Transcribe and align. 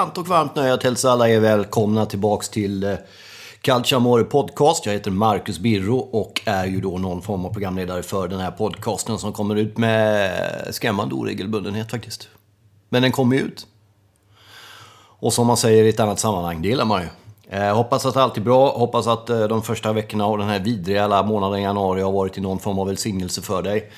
sant 0.00 0.18
och 0.18 0.28
varmt 0.28 0.54
nöje 0.54 0.74
att 0.74 0.82
hälsa 0.82 1.10
alla 1.10 1.28
er 1.28 1.40
välkomna 1.40 2.06
tillbaks 2.06 2.48
till 2.48 2.84
eh, 2.84 2.94
Calciamore 3.60 4.24
Podcast. 4.24 4.86
Jag 4.86 4.92
heter 4.92 5.10
Marcus 5.10 5.58
Birro 5.58 5.98
och 5.98 6.40
är 6.44 6.66
ju 6.66 6.80
då 6.80 6.98
någon 6.98 7.22
form 7.22 7.44
av 7.46 7.52
programledare 7.52 8.02
för 8.02 8.28
den 8.28 8.40
här 8.40 8.50
podcasten 8.50 9.18
som 9.18 9.32
kommer 9.32 9.56
ut 9.56 9.78
med 9.78 10.30
skrämmande 10.70 11.14
oregelbundenhet 11.14 11.90
faktiskt. 11.90 12.28
Men 12.88 13.02
den 13.02 13.12
kommer 13.12 13.36
ju 13.36 13.42
ut. 13.42 13.66
Och 15.18 15.32
som 15.32 15.46
man 15.46 15.56
säger 15.56 15.84
i 15.84 15.88
ett 15.88 16.00
annat 16.00 16.18
sammanhang, 16.18 16.62
det 16.62 16.68
gillar 16.68 16.84
man 16.84 17.02
ju. 17.02 17.08
Eh, 17.58 17.74
hoppas 17.76 18.06
att 18.06 18.16
allt 18.16 18.36
är 18.36 18.40
bra. 18.40 18.78
Hoppas 18.78 19.06
att 19.06 19.30
eh, 19.30 19.42
de 19.42 19.62
första 19.62 19.92
veckorna 19.92 20.26
och 20.26 20.38
den 20.38 20.48
här 20.48 20.60
vidriga 20.60 21.04
alla 21.04 21.22
månaden 21.22 21.58
i 21.58 21.62
januari 21.62 22.02
har 22.02 22.12
varit 22.12 22.38
i 22.38 22.40
någon 22.40 22.58
form 22.58 22.78
av 22.78 22.86
välsignelse 22.86 23.42
för 23.42 23.62
dig. 23.62 23.90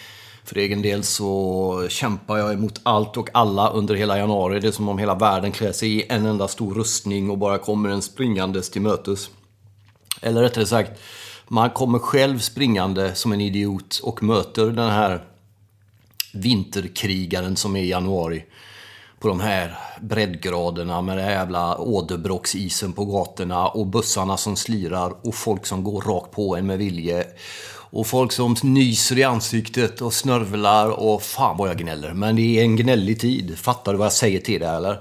För 0.44 0.58
egen 0.58 0.82
del 0.82 1.04
så 1.04 1.86
kämpar 1.88 2.38
jag 2.38 2.52
emot 2.52 2.80
allt 2.82 3.16
och 3.16 3.28
alla 3.34 3.70
under 3.70 3.94
hela 3.94 4.18
januari. 4.18 4.60
Det 4.60 4.68
är 4.68 4.72
som 4.72 4.88
om 4.88 4.98
hela 4.98 5.14
världen 5.14 5.52
klär 5.52 5.72
sig 5.72 5.96
i 5.96 6.06
en 6.08 6.26
enda 6.26 6.48
stor 6.48 6.74
rustning 6.74 7.30
och 7.30 7.38
bara 7.38 7.58
kommer 7.58 7.88
en 7.88 8.02
springandes 8.02 8.70
till 8.70 8.82
mötes. 8.82 9.30
Eller 10.20 10.42
rättare 10.42 10.66
sagt, 10.66 11.00
man 11.48 11.70
kommer 11.70 11.98
själv 11.98 12.38
springande 12.38 13.14
som 13.14 13.32
en 13.32 13.40
idiot 13.40 14.00
och 14.02 14.22
möter 14.22 14.66
den 14.66 14.90
här 14.90 15.24
vinterkrigaren 16.34 17.56
som 17.56 17.76
är 17.76 17.80
i 17.80 17.88
januari. 17.88 18.44
På 19.18 19.28
de 19.28 19.40
här 19.40 19.78
breddgraderna 20.00 21.02
med 21.02 21.18
den 21.18 21.26
jävla 21.26 21.78
åderbråcksisen 21.78 22.92
på 22.92 23.04
gatorna 23.04 23.68
och 23.68 23.86
bussarna 23.86 24.36
som 24.36 24.56
slirar 24.56 25.14
och 25.22 25.34
folk 25.34 25.66
som 25.66 25.84
går 25.84 26.00
rakt 26.00 26.30
på 26.30 26.56
en 26.56 26.66
med 26.66 26.78
vilje. 26.78 27.26
Och 27.94 28.06
folk 28.06 28.32
som 28.32 28.56
nyser 28.62 29.18
i 29.18 29.22
ansiktet 29.22 30.00
och 30.00 30.14
snörvlar 30.14 30.88
och 30.90 31.22
fan 31.22 31.56
vad 31.56 31.68
jag 31.68 31.78
gnäller. 31.78 32.12
Men 32.12 32.36
det 32.36 32.58
är 32.58 32.62
en 32.62 32.76
gnällig 32.76 33.20
tid. 33.20 33.58
Fattar 33.58 33.92
du 33.92 33.98
vad 33.98 34.04
jag 34.04 34.12
säger 34.12 34.40
till 34.40 34.60
dig 34.60 34.68
eller? 34.68 34.98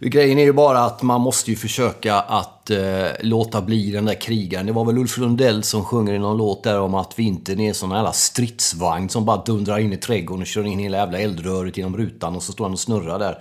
Grejen 0.00 0.38
är 0.38 0.44
ju 0.44 0.52
bara 0.52 0.78
att 0.78 1.02
man 1.02 1.20
måste 1.20 1.50
ju 1.50 1.56
försöka 1.56 2.14
att 2.14 2.70
eh, 2.70 3.06
låta 3.20 3.62
bli 3.62 3.90
den 3.90 4.04
där 4.04 4.20
krigaren. 4.20 4.66
Det 4.66 4.72
var 4.72 4.84
väl 4.84 4.98
Ulf 4.98 5.18
Lundell 5.18 5.62
som 5.62 5.84
sjunger 5.84 6.14
i 6.14 6.18
någon 6.18 6.36
låt 6.36 6.64
där 6.64 6.80
om 6.80 6.94
att 6.94 7.18
vintern 7.18 7.60
är 7.60 7.68
en 7.68 7.74
sån 7.74 7.90
jävla 7.90 8.12
stridsvagn 8.12 9.08
som 9.08 9.24
bara 9.24 9.42
dundrar 9.46 9.78
in 9.78 9.92
i 9.92 9.96
trädgården 9.96 10.42
och 10.42 10.46
kör 10.46 10.66
in 10.66 10.78
hela 10.78 10.98
jävla 10.98 11.18
eldröret 11.18 11.76
genom 11.76 11.96
rutan 11.96 12.36
och 12.36 12.42
så 12.42 12.52
står 12.52 12.64
han 12.64 12.72
och 12.72 12.80
snurrar 12.80 13.18
där. 13.18 13.38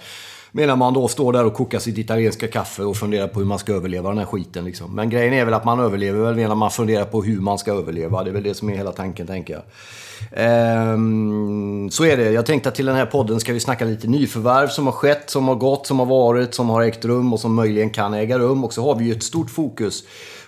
Medan 0.57 0.79
man 0.79 0.93
då 0.93 1.07
står 1.07 1.33
där 1.33 1.45
och 1.45 1.53
kokar 1.53 1.79
sitt 1.79 1.97
italienska 1.97 2.47
kaffe 2.47 2.83
och 2.83 2.97
funderar 2.97 3.27
på 3.27 3.39
hur 3.39 3.47
man 3.47 3.59
ska 3.59 3.73
överleva 3.73 4.09
den 4.09 4.17
här 4.17 4.25
skiten. 4.25 4.65
Liksom. 4.65 4.95
Men 4.95 5.09
grejen 5.09 5.33
är 5.33 5.45
väl 5.45 5.53
att 5.53 5.65
man 5.65 5.79
överlever 5.79 6.19
väl 6.19 6.35
medan 6.35 6.57
man 6.57 6.71
funderar 6.71 7.05
på 7.05 7.23
hur 7.23 7.39
man 7.39 7.57
ska 7.57 7.73
överleva. 7.73 8.23
Det 8.23 8.29
är 8.29 8.33
väl 8.33 8.43
det 8.43 8.53
som 8.53 8.69
är 8.69 8.75
hela 8.75 8.91
tanken, 8.91 9.27
tänker 9.27 9.53
jag. 9.53 9.63
Ehm, 10.31 11.89
så 11.91 12.05
är 12.05 12.17
det. 12.17 12.31
Jag 12.31 12.45
tänkte 12.45 12.69
att 12.69 12.75
till 12.75 12.85
den 12.85 12.95
här 12.95 13.05
podden 13.05 13.39
ska 13.39 13.53
vi 13.53 13.59
snacka 13.59 13.85
lite 13.85 14.07
nyförvärv 14.07 14.67
som 14.67 14.85
har 14.85 14.93
skett, 14.93 15.29
som 15.29 15.47
har 15.47 15.55
gått, 15.55 15.87
som 15.87 15.99
har 15.99 16.05
varit, 16.05 16.53
som 16.53 16.69
har 16.69 16.81
ägt 16.81 17.05
rum 17.05 17.33
och 17.33 17.39
som 17.39 17.53
möjligen 17.53 17.89
kan 17.89 18.13
äga 18.13 18.39
rum. 18.39 18.63
Och 18.63 18.73
så 18.73 18.83
har 18.83 18.95
vi 18.95 19.05
ju 19.05 19.11
ett 19.11 19.23
stort 19.23 19.49
fokus 19.49 20.03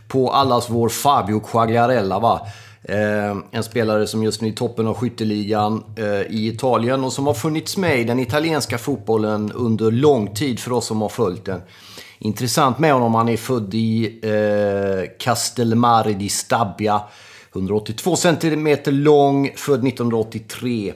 på 0.07 0.31
allas 0.31 0.69
vår 0.69 0.89
Fabio 0.89 1.39
Quagliarella. 1.39 2.19
Va? 2.19 2.47
Eh, 2.89 3.37
en 3.51 3.63
spelare 3.63 4.07
som 4.07 4.23
just 4.23 4.41
nu 4.41 4.47
är 4.47 4.51
i 4.51 4.55
toppen 4.55 4.87
av 4.87 4.93
skytteligan 4.93 5.83
eh, 5.95 6.21
i 6.21 6.47
Italien 6.47 7.03
och 7.03 7.13
som 7.13 7.27
har 7.27 7.33
funnits 7.33 7.77
med 7.77 7.99
i 7.99 8.03
den 8.03 8.19
italienska 8.19 8.77
fotbollen 8.77 9.51
under 9.51 9.91
lång 9.91 10.33
tid 10.33 10.59
för 10.59 10.71
oss 10.71 10.85
som 10.85 11.01
har 11.01 11.09
följt 11.09 11.45
den. 11.45 11.61
Intressant 12.19 12.79
med 12.79 12.93
honom, 12.93 13.15
han 13.15 13.29
är 13.29 13.37
född 13.37 13.73
i 13.73 14.19
eh, 14.23 15.17
Castelmare 15.19 16.13
di 16.13 16.29
Stabia. 16.29 17.01
182 17.53 18.15
cm 18.15 18.77
lång, 18.85 19.51
född 19.55 19.87
1983. 19.87 20.93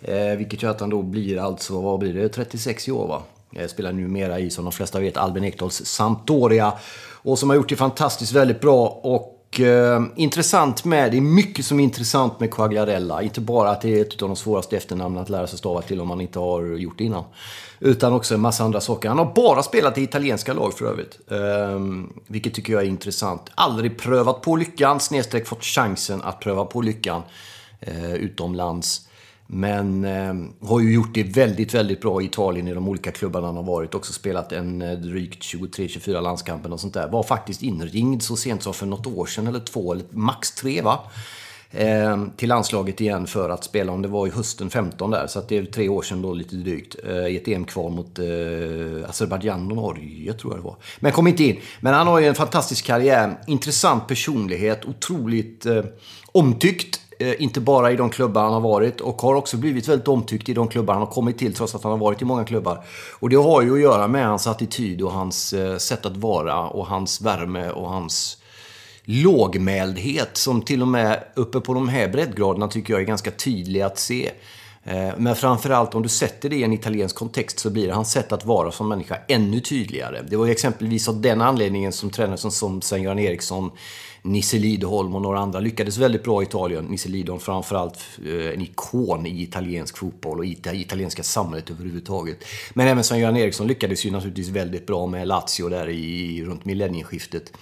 Eh, 0.00 0.36
vilket 0.38 0.62
gör 0.62 0.70
att 0.70 0.80
han 0.80 0.90
då 0.90 1.02
blir 1.02 1.38
alltså, 1.38 1.80
vad 1.80 1.98
blir 1.98 2.14
det, 2.14 2.28
36 2.28 2.88
år 2.88 3.08
va? 3.08 3.22
Jag 3.50 3.70
spelar 3.70 3.92
numera 3.92 4.38
i, 4.38 4.50
som 4.50 4.64
de 4.64 4.72
flesta 4.72 5.00
vet, 5.00 5.16
Albin 5.16 5.44
Ekdals 5.44 5.86
Sampdoria. 5.86 6.72
Och 7.12 7.38
som 7.38 7.50
har 7.50 7.56
gjort 7.56 7.68
det 7.68 7.76
fantastiskt 7.76 8.32
väldigt 8.32 8.60
bra. 8.60 9.00
Och 9.02 9.43
eh, 9.60 10.02
intressant 10.16 10.84
med, 10.84 11.10
det 11.10 11.16
är 11.16 11.20
mycket 11.20 11.64
som 11.64 11.80
är 11.80 11.84
intressant 11.84 12.40
med 12.40 12.54
Quagliarella. 12.54 13.22
Inte 13.22 13.40
bara 13.40 13.70
att 13.70 13.80
det 13.80 13.98
är 13.98 14.00
ett 14.00 14.22
av 14.22 14.28
de 14.28 14.36
svåraste 14.36 14.76
efternamnen 14.76 15.22
att 15.22 15.28
lära 15.28 15.46
sig 15.46 15.58
stava 15.58 15.82
till 15.82 16.00
om 16.00 16.08
man 16.08 16.20
inte 16.20 16.38
har 16.38 16.62
gjort 16.62 16.98
det 16.98 17.04
innan. 17.04 17.24
Utan 17.80 18.12
också 18.12 18.34
en 18.34 18.40
massa 18.40 18.64
andra 18.64 18.80
saker. 18.80 19.08
Han 19.08 19.18
har 19.18 19.32
bara 19.34 19.62
spelat 19.62 19.98
i 19.98 20.02
italienska 20.02 20.52
lag 20.52 20.74
för 20.74 20.86
övrigt. 20.86 21.18
Eh, 21.30 21.80
vilket 22.26 22.54
tycker 22.54 22.72
jag 22.72 22.82
är 22.82 22.86
intressant. 22.86 23.50
Aldrig 23.54 23.98
prövat 23.98 24.42
på 24.42 24.56
lyckan, 24.56 25.00
snedstreck 25.00 25.46
fått 25.46 25.64
chansen 25.64 26.22
att 26.22 26.40
pröva 26.40 26.64
på 26.64 26.80
lyckan 26.80 27.22
eh, 27.80 28.14
utomlands. 28.14 29.08
Men 29.46 30.04
eh, 30.04 30.68
har 30.68 30.80
ju 30.80 30.94
gjort 30.94 31.14
det 31.14 31.22
väldigt, 31.22 31.74
väldigt 31.74 32.00
bra 32.00 32.22
i 32.22 32.24
Italien 32.24 32.68
i 32.68 32.74
de 32.74 32.88
olika 32.88 33.12
klubbarna 33.12 33.46
han 33.46 33.56
har 33.56 33.62
varit. 33.62 33.94
Också 33.94 34.12
spelat 34.12 34.52
en 34.52 34.82
eh, 34.82 34.92
drygt 34.92 35.42
23-24 35.42 36.20
landskamper 36.20 36.72
och 36.72 36.80
sånt 36.80 36.94
där. 36.94 37.08
Var 37.08 37.22
faktiskt 37.22 37.62
inringd 37.62 38.22
så 38.22 38.36
sent 38.36 38.62
som 38.62 38.74
för 38.74 38.86
något 38.86 39.06
år 39.06 39.26
sedan, 39.26 39.46
eller 39.46 39.60
två, 39.60 39.92
eller 39.92 40.04
max 40.10 40.50
tre 40.50 40.82
va? 40.82 41.00
Eh, 41.76 42.24
till 42.36 42.48
landslaget 42.48 43.00
igen 43.00 43.26
för 43.26 43.50
att 43.50 43.64
spela, 43.64 43.92
om 43.92 44.02
det 44.02 44.08
var 44.08 44.26
i 44.26 44.30
hösten 44.30 44.70
15 44.70 45.10
där. 45.10 45.26
Så 45.26 45.38
att 45.38 45.48
det 45.48 45.58
är 45.58 45.64
tre 45.64 45.88
år 45.88 46.02
sedan 46.02 46.22
då, 46.22 46.34
lite 46.34 46.56
drygt. 46.56 46.96
Eh, 47.04 47.26
I 47.26 47.36
ett 47.36 47.48
EM-kval 47.48 47.92
mot 47.92 48.18
eh, 48.18 49.08
Azerbajdzjan 49.08 49.70
och 49.70 49.76
Norge, 49.76 50.32
tror 50.32 50.52
jag 50.52 50.60
det 50.60 50.64
var. 50.64 50.76
Men 51.00 51.12
kom 51.12 51.26
inte 51.26 51.44
in. 51.44 51.56
Men 51.80 51.94
han 51.94 52.06
har 52.06 52.20
ju 52.20 52.26
en 52.26 52.34
fantastisk 52.34 52.84
karriär. 52.84 53.38
Intressant 53.46 54.08
personlighet, 54.08 54.84
otroligt 54.84 55.66
eh, 55.66 55.84
omtyckt 56.32 57.00
Eh, 57.18 57.42
inte 57.42 57.60
bara 57.60 57.92
i 57.92 57.96
de 57.96 58.10
klubbar 58.10 58.42
han 58.42 58.52
har 58.52 58.60
varit 58.60 59.00
och 59.00 59.22
har 59.22 59.34
också 59.34 59.56
blivit 59.56 59.88
väldigt 59.88 60.08
omtyckt 60.08 60.48
i 60.48 60.54
de 60.54 60.68
klubbar 60.68 60.94
han 60.94 61.02
har 61.02 61.10
kommit 61.10 61.38
till 61.38 61.54
trots 61.54 61.74
att 61.74 61.82
han 61.82 61.92
har 61.92 61.98
varit 61.98 62.22
i 62.22 62.24
många 62.24 62.44
klubbar. 62.44 62.84
Och 63.20 63.30
det 63.30 63.36
har 63.36 63.62
ju 63.62 63.74
att 63.74 63.80
göra 63.80 64.08
med 64.08 64.26
hans 64.26 64.46
attityd 64.46 65.02
och 65.02 65.12
hans 65.12 65.52
eh, 65.52 65.76
sätt 65.76 66.06
att 66.06 66.16
vara 66.16 66.68
och 66.68 66.86
hans 66.86 67.20
värme 67.20 67.70
och 67.70 67.88
hans 67.88 68.38
lågmäldhet 69.04 70.36
som 70.36 70.62
till 70.62 70.82
och 70.82 70.88
med 70.88 71.24
uppe 71.34 71.60
på 71.60 71.74
de 71.74 71.88
här 71.88 72.08
breddgraderna 72.08 72.68
tycker 72.68 72.92
jag 72.92 73.02
är 73.02 73.06
ganska 73.06 73.30
tydlig 73.30 73.80
att 73.80 73.98
se. 73.98 74.30
Eh, 74.84 75.12
men 75.16 75.36
framförallt 75.36 75.94
om 75.94 76.02
du 76.02 76.08
sätter 76.08 76.48
det 76.48 76.56
i 76.56 76.64
en 76.64 76.72
italiensk 76.72 77.16
kontext 77.16 77.58
så 77.58 77.70
blir 77.70 77.90
hans 77.90 78.12
sätt 78.12 78.32
att 78.32 78.44
vara 78.44 78.72
som 78.72 78.88
människa 78.88 79.16
ännu 79.28 79.60
tydligare. 79.60 80.22
Det 80.28 80.36
var 80.36 80.46
ju 80.46 80.52
exempelvis 80.52 81.08
av 81.08 81.20
den 81.20 81.40
anledningen 81.40 81.92
som 81.92 82.10
tränare 82.10 82.50
som 82.50 82.82
Sven-Göran 82.82 83.18
Eriksson 83.18 83.70
Nisse 84.26 84.58
Lidholm 84.58 85.14
och 85.14 85.22
några 85.22 85.38
andra 85.38 85.60
lyckades 85.60 85.98
väldigt 85.98 86.24
bra 86.24 86.42
i 86.42 86.44
Italien. 86.44 86.84
Nisse 86.84 87.08
Lidholm 87.08 87.40
framförallt 87.40 87.98
eh, 88.26 88.54
en 88.54 88.62
ikon 88.62 89.26
i 89.26 89.42
italiensk 89.42 89.98
fotboll 89.98 90.38
och 90.38 90.44
i 90.44 90.58
det 90.60 90.74
italienska 90.76 91.22
samhället 91.22 91.70
överhuvudtaget. 91.70 92.44
Men 92.74 92.88
även 92.88 93.04
Sven-Göran 93.04 93.36
Eriksson 93.36 93.66
lyckades 93.66 94.06
ju 94.06 94.10
naturligtvis 94.10 94.48
väldigt 94.48 94.86
bra 94.86 95.06
med 95.06 95.28
Lazio 95.28 95.68
där 95.68 95.88
i, 95.88 96.44
runt 96.44 96.64
millennieskiftet. 96.64 97.52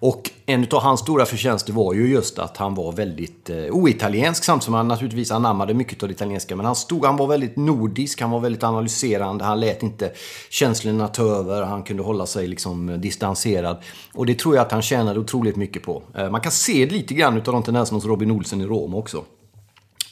Och 0.00 0.30
en 0.46 0.66
av 0.70 0.82
hans 0.82 1.00
stora 1.00 1.26
förtjänster 1.26 1.72
var 1.72 1.94
ju 1.94 2.08
just 2.08 2.38
att 2.38 2.56
han 2.56 2.74
var 2.74 2.92
väldigt 2.92 3.50
eh, 3.50 3.56
oitaliensk 3.56 4.44
samtidigt 4.44 4.64
som 4.64 4.74
han 4.74 4.88
naturligtvis 4.88 5.30
anammade 5.30 5.74
mycket 5.74 6.02
av 6.02 6.08
det 6.08 6.12
italienska. 6.12 6.56
Men 6.56 6.66
han, 6.66 6.76
stod, 6.76 7.04
han 7.04 7.16
var 7.16 7.26
väldigt 7.26 7.56
nordisk, 7.56 8.20
han 8.20 8.30
var 8.30 8.40
väldigt 8.40 8.62
analyserande, 8.62 9.44
han 9.44 9.60
lät 9.60 9.82
inte 9.82 10.12
känslorna 10.50 11.08
ta 11.08 11.22
över, 11.22 11.62
han 11.62 11.82
kunde 11.82 12.02
hålla 12.02 12.26
sig 12.26 12.46
liksom 12.46 12.88
eh, 12.88 12.98
distanserad. 12.98 13.76
Och 14.14 14.26
det 14.26 14.34
tror 14.38 14.56
jag 14.56 14.62
att 14.62 14.72
han 14.72 14.82
tjänade 14.82 15.20
otroligt 15.20 15.56
mycket 15.56 15.82
på. 15.82 16.02
Eh, 16.14 16.30
man 16.30 16.40
kan 16.40 16.52
se 16.52 16.86
lite 16.86 17.14
grann 17.14 17.36
av 17.36 17.42
de 17.42 17.62
tendenserna 17.62 17.96
hos 17.96 18.04
Robin 18.04 18.30
Olsen 18.30 18.60
i 18.60 18.66
Rom 18.66 18.94
också. 18.94 19.24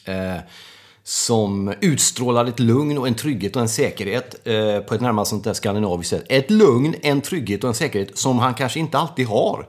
Eh, 0.05 0.41
som 1.07 1.73
utstrålar 1.81 2.45
ett 2.45 2.59
lugn 2.59 2.97
och 2.97 3.07
en 3.07 3.15
trygghet 3.15 3.55
och 3.55 3.61
en 3.61 3.69
säkerhet 3.69 4.35
eh, 4.43 4.79
på 4.79 4.95
ett 4.95 5.01
närmast 5.01 5.29
sånt 5.29 5.43
där 5.43 5.53
skandinaviskt 5.53 6.09
sätt. 6.09 6.25
Ett 6.29 6.51
lugn, 6.51 6.95
en 7.01 7.21
trygghet 7.21 7.63
och 7.63 7.67
en 7.67 7.73
säkerhet 7.73 8.17
som 8.17 8.39
han 8.39 8.53
kanske 8.53 8.79
inte 8.79 8.97
alltid 8.97 9.27
har. 9.27 9.67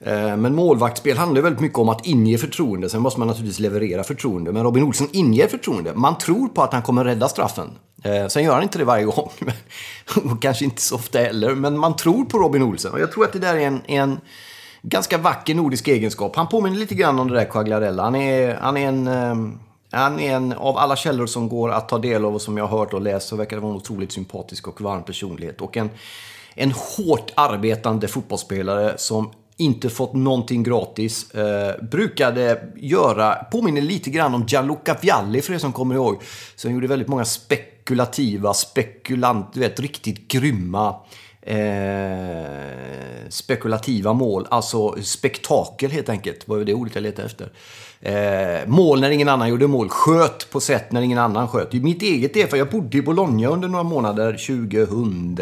Eh, 0.00 0.36
men 0.36 0.54
målvaktsspel 0.54 1.16
handlar 1.16 1.42
väldigt 1.42 1.60
mycket 1.60 1.78
om 1.78 1.88
att 1.88 2.06
inge 2.06 2.38
förtroende. 2.38 2.88
Sen 2.88 3.02
måste 3.02 3.20
man 3.20 3.28
naturligtvis 3.28 3.58
leverera 3.58 4.04
förtroende. 4.04 4.52
Men 4.52 4.62
Robin 4.62 4.82
Olsson 4.82 5.08
inger 5.12 5.46
förtroende. 5.46 5.94
Man 5.94 6.18
tror 6.18 6.48
på 6.48 6.62
att 6.62 6.72
han 6.72 6.82
kommer 6.82 7.04
rädda 7.04 7.28
straffen. 7.28 7.70
Eh, 8.02 8.26
sen 8.26 8.44
gör 8.44 8.54
han 8.54 8.62
inte 8.62 8.78
det 8.78 8.84
varje 8.84 9.04
gång. 9.04 9.30
och 10.24 10.42
kanske 10.42 10.64
inte 10.64 10.82
så 10.82 10.94
ofta 10.94 11.18
heller. 11.18 11.54
Men 11.54 11.78
man 11.78 11.96
tror 11.96 12.24
på 12.24 12.38
Robin 12.38 12.62
Olsson. 12.62 12.92
Och 12.92 13.00
jag 13.00 13.12
tror 13.12 13.24
att 13.24 13.32
det 13.32 13.38
där 13.38 13.56
är 13.56 13.66
en, 13.66 13.82
en 13.86 14.20
ganska 14.82 15.18
vacker 15.18 15.54
nordisk 15.54 15.88
egenskap. 15.88 16.36
Han 16.36 16.48
påminner 16.48 16.78
lite 16.78 16.94
grann 16.94 17.18
om 17.18 17.28
det 17.28 17.34
där 17.34 17.44
Quagliarella. 17.44 18.02
Han 18.02 18.14
är, 18.14 18.54
han 18.54 18.76
är 18.76 18.88
en 18.88 19.06
ehm, 19.06 19.58
han 19.96 20.20
är 20.20 20.36
en 20.36 20.52
av 20.52 20.76
alla 20.76 20.96
källor 20.96 21.26
som 21.26 21.48
går 21.48 21.70
att 21.70 21.88
ta 21.88 21.98
del 21.98 22.24
av 22.24 22.34
och 22.34 22.42
som 22.42 22.56
jag 22.56 22.66
har 22.66 22.78
hört 22.78 22.92
och 22.92 23.00
läst 23.00 23.28
så 23.28 23.36
verkar 23.36 23.56
det 23.56 23.62
vara 23.62 23.72
en 23.72 23.76
otroligt 23.76 24.12
sympatisk 24.12 24.68
och 24.68 24.80
varm 24.80 25.02
personlighet. 25.02 25.60
Och 25.60 25.76
en, 25.76 25.90
en 26.54 26.72
hårt 26.72 27.32
arbetande 27.34 28.08
fotbollsspelare 28.08 28.94
som 28.98 29.30
inte 29.56 29.90
fått 29.90 30.14
någonting 30.14 30.62
gratis. 30.62 31.30
Eh, 31.30 31.84
brukade 31.84 32.62
göra, 32.76 33.34
påminner 33.34 33.82
lite 33.82 34.10
grann 34.10 34.34
om 34.34 34.44
Gianluca 34.48 34.96
Vialli 35.00 35.42
för 35.42 35.52
er 35.52 35.58
som 35.58 35.72
kommer 35.72 35.94
ihåg. 35.94 36.22
Som 36.56 36.72
gjorde 36.72 36.86
väldigt 36.86 37.08
många 37.08 37.24
spekulativa, 37.24 38.54
spekulant, 38.54 39.52
du 39.52 39.60
vet, 39.60 39.80
riktigt 39.80 40.28
grymma 40.28 40.94
Eh, 41.46 42.35
spekulativa 43.28 44.12
mål, 44.12 44.46
alltså 44.50 45.02
spektakel 45.02 45.90
helt 45.90 46.08
enkelt, 46.08 46.48
var 46.48 46.58
det 46.58 46.74
ordet 46.74 46.94
jag 46.94 47.02
letade 47.02 47.26
efter. 47.26 47.50
Eh, 48.00 48.68
mål 48.68 49.00
när 49.00 49.10
ingen 49.10 49.28
annan 49.28 49.48
gjorde 49.48 49.66
mål, 49.66 49.88
sköt 49.88 50.50
på 50.50 50.60
sätt 50.60 50.92
när 50.92 51.02
ingen 51.02 51.18
annan 51.18 51.48
sköt. 51.48 51.72
Mitt 51.72 52.02
eget 52.02 52.36
är 52.36 52.46
för 52.46 52.56
jag 52.56 52.70
bodde 52.70 52.98
i 52.98 53.02
Bologna 53.02 53.48
under 53.48 53.68
några 53.68 53.84
månader 53.84 54.32
2000... 54.32 55.38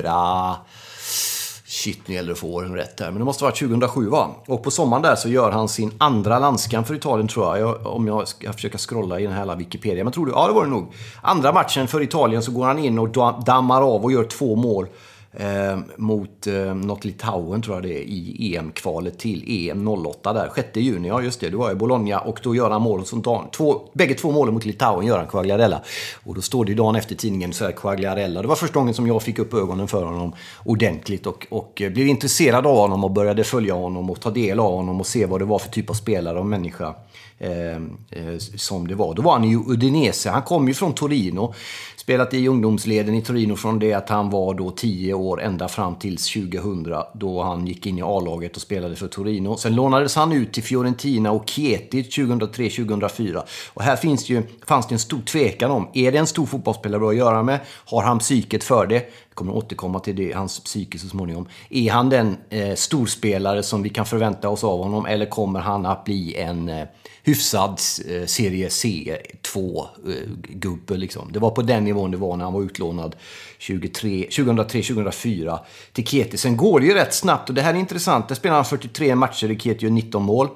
Shit, 1.66 2.08
nu 2.08 2.14
gäller 2.14 2.26
det 2.26 2.32
att 2.32 2.38
få 2.38 2.48
åren 2.48 2.75
rätt 2.75 3.00
här. 3.00 3.10
Men 3.10 3.19
det 3.19 3.25
måste 3.25 3.44
vara 3.44 3.54
2007 3.54 4.08
va? 4.08 4.30
Och 4.46 4.62
på 4.62 4.70
sommaren 4.70 5.02
där 5.02 5.16
så 5.16 5.28
gör 5.28 5.50
han 5.50 5.69
sin 5.69 5.92
andra 5.98 6.38
landskamp 6.38 6.87
för 6.87 6.94
Italien 6.94 7.28
tror 7.28 7.46
jag. 7.46 7.69
jag 7.69 7.87
om 7.87 8.06
jag 8.06 8.28
ska 8.28 8.52
försöka 8.52 8.78
scrolla 8.78 9.20
i 9.20 9.22
den 9.22 9.32
här 9.32 9.38
jävla 9.38 9.54
Wikipedia. 9.54 10.04
Men 10.04 10.12
tror 10.12 10.26
du? 10.26 10.32
Ja, 10.32 10.46
det 10.46 10.52
var 10.52 10.64
det 10.64 10.70
nog. 10.70 10.92
Andra 11.22 11.52
matchen 11.52 11.88
för 11.88 12.02
Italien 12.02 12.42
så 12.42 12.52
går 12.52 12.64
han 12.64 12.78
in 12.78 12.98
och 12.98 13.08
dammar 13.44 13.82
av 13.82 14.04
och 14.04 14.12
gör 14.12 14.25
två 14.25 14.56
mål 14.56 14.87
eh, 15.36 15.78
mot 15.96 16.46
eh, 16.46 16.75
något 16.75 17.04
Litauen, 17.04 17.62
tror 17.62 17.76
jag 17.76 17.82
det 17.82 17.98
är, 17.98 18.02
i 18.02 18.56
EM-kvalet 18.56 19.19
till 19.19 19.70
EM 19.70 19.88
08 19.88 20.32
där. 20.32 20.50
6 20.54 20.69
juni, 20.76 21.08
ja 21.08 21.22
just 21.22 21.40
det, 21.40 21.50
då 21.50 21.58
var 21.58 21.66
jag 21.66 21.76
i 21.76 21.78
Bologna 21.78 22.20
och 22.20 22.40
då 22.42 22.54
gör 22.54 22.70
han 22.70 22.82
mål 22.82 23.04
som 23.04 23.22
Två, 23.56 23.81
bägge 23.92 24.14
två 24.14 24.32
målen 24.32 24.54
mot 24.54 24.64
Litauen 24.64 25.06
gör 25.06 25.19
han, 25.19 25.26
Quagliarella. 25.26 25.81
Och 26.25 26.34
då 26.34 26.42
står 26.42 26.64
det 26.64 26.75
dagen 26.75 26.96
efter 26.96 27.14
tidningen 27.14 27.52
så 27.52 27.64
här, 27.64 27.72
Quagliarella. 27.72 28.42
Det 28.42 28.48
var 28.48 28.56
första 28.56 28.78
gången 28.78 28.94
som 28.94 29.06
jag 29.06 29.22
fick 29.22 29.38
upp 29.38 29.54
ögonen 29.54 29.88
för 29.88 30.04
honom 30.04 30.32
ordentligt 30.64 31.26
och, 31.26 31.46
och 31.50 31.82
eh, 31.82 31.92
blev 31.92 32.06
intresserad 32.06 32.66
av 32.66 32.76
honom 32.76 33.04
och 33.04 33.10
började 33.10 33.44
följa 33.44 33.75
honom 33.75 34.10
och 34.10 34.20
ta 34.20 34.30
del 34.30 34.60
av 34.60 34.72
honom 34.72 35.00
och 35.00 35.06
se 35.06 35.26
vad 35.26 35.40
det 35.40 35.44
var 35.44 35.58
för 35.58 35.70
typ 35.70 35.90
av 35.90 35.94
spelare 35.94 36.38
och 36.38 36.46
människa 36.46 36.94
eh, 37.38 37.76
eh, 38.10 38.38
som 38.56 38.88
det 38.88 38.94
var. 38.94 39.14
Då 39.14 39.22
var 39.22 39.32
han 39.32 39.44
i 39.44 39.56
Udinese. 39.56 40.30
Han 40.30 40.42
kom 40.42 40.69
ju 40.69 40.75
från 40.75 40.92
Torino. 40.92 41.54
Spelat 41.96 42.34
i 42.34 42.48
ungdomsleden 42.48 43.14
i 43.14 43.22
Torino 43.22 43.56
från 43.56 43.78
det 43.78 43.92
att 43.92 44.08
han 44.08 44.30
var 44.30 44.54
då 44.54 44.70
10 44.70 45.14
år 45.14 45.24
ända 45.32 45.69
fram 45.69 45.94
till 45.94 46.17
2000 46.17 46.94
då 47.15 47.43
han 47.43 47.67
gick 47.67 47.87
in 47.87 47.99
i 47.99 48.03
A-laget 48.03 48.56
och 48.56 48.62
spelade 48.62 48.97
för 48.97 49.09
Torino. 49.09 49.56
Sen 49.56 49.75
lånades 49.75 50.17
han 50.17 50.32
ut 50.32 50.53
till 50.53 50.62
Fiorentina 50.62 51.31
och 51.31 51.49
Chieti 51.49 52.03
2003-2004. 52.03 53.43
Och 53.75 53.82
här 53.82 53.97
finns 53.97 54.29
ju, 54.29 54.43
fanns 54.67 54.88
det 54.88 54.94
en 54.94 54.99
stor 54.99 55.21
tvekan 55.21 55.71
om, 55.71 55.88
är 55.93 56.12
det 56.12 56.19
en 56.19 56.26
stor 56.26 56.47
fotbollsspelare 56.47 57.09
att 57.09 57.17
göra 57.17 57.43
med? 57.43 57.61
Har 57.85 58.03
han 58.03 58.19
psyket 58.19 58.65
för 58.65 58.87
det? 58.87 59.03
Jag 59.34 59.38
kommer 59.38 59.54
återkomma 59.54 60.00
till 60.00 60.16
det, 60.16 60.32
hans 60.32 60.60
psyke 60.60 60.98
så 60.98 61.08
småningom. 61.08 61.48
Är 61.70 61.90
han 61.90 62.10
den 62.10 62.36
eh, 62.50 62.75
storspelare 62.75 63.62
som 63.62 63.82
vi 63.82 63.88
kan 63.88 64.06
förvänta 64.06 64.48
oss 64.48 64.64
av 64.64 64.82
honom 64.82 65.06
eller 65.06 65.26
kommer 65.26 65.60
han 65.60 65.86
att 65.86 66.04
bli 66.04 66.36
en 66.36 66.69
eh, 66.69 66.84
hyfsad 67.22 67.81
eh, 68.08 68.26
serie 68.26 68.69
C2-gubbe. 68.69 70.94
Eh, 70.94 70.98
liksom. 70.98 71.32
Det 71.32 71.38
var 71.38 71.50
på 71.50 71.62
den 71.62 71.84
nivån 71.84 72.10
det 72.10 72.16
var 72.16 72.36
när 72.36 72.44
han 72.44 72.54
var 72.54 72.62
utlånad 72.62 73.16
2003-2004 73.58 75.58
till 75.92 76.06
Keti. 76.06 76.37
Sen 76.37 76.56
går 76.56 76.80
det 76.80 76.87
ju 76.87 76.94
rätt 76.94 77.14
snabbt 77.14 77.48
och 77.48 77.54
det 77.54 77.62
här 77.62 77.75
är 77.75 77.78
intressant. 77.78 78.28
Där 78.28 78.34
spelar 78.34 78.56
han 78.56 78.64
43 78.64 79.14
matcher 79.14 79.50
i 79.50 79.58
Keti 79.58 79.87
och 79.87 79.92
19 79.92 80.22
mål. 80.22 80.48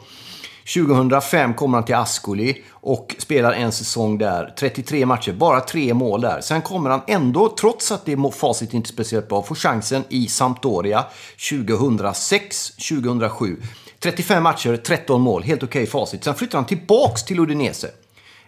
2005 0.74 1.54
kommer 1.54 1.78
han 1.78 1.84
till 1.84 1.94
Ascoli 1.94 2.62
och 2.70 3.14
spelar 3.18 3.52
en 3.52 3.72
säsong 3.72 4.18
där. 4.18 4.54
33 4.58 5.06
matcher, 5.06 5.32
bara 5.32 5.60
tre 5.60 5.94
mål 5.94 6.20
där. 6.20 6.40
Sen 6.40 6.62
kommer 6.62 6.90
han 6.90 7.00
ändå, 7.06 7.54
trots 7.60 7.92
att 7.92 8.04
det 8.04 8.12
är 8.12 8.30
facit 8.30 8.74
inte 8.74 8.88
speciellt 8.88 9.28
bra, 9.28 9.42
få 9.42 9.54
chansen 9.54 10.04
i 10.08 10.26
Sampdoria 10.26 11.04
2006-2007. 11.36 13.56
35 14.00 14.42
matcher, 14.42 14.76
13 14.76 15.20
mål. 15.20 15.42
Helt 15.42 15.62
okej 15.62 15.82
okay 15.82 15.90
facit. 15.90 16.24
Sen 16.24 16.34
flyttar 16.34 16.58
han 16.58 16.66
tillbaks 16.66 17.24
till 17.24 17.40
Udinese. 17.40 17.90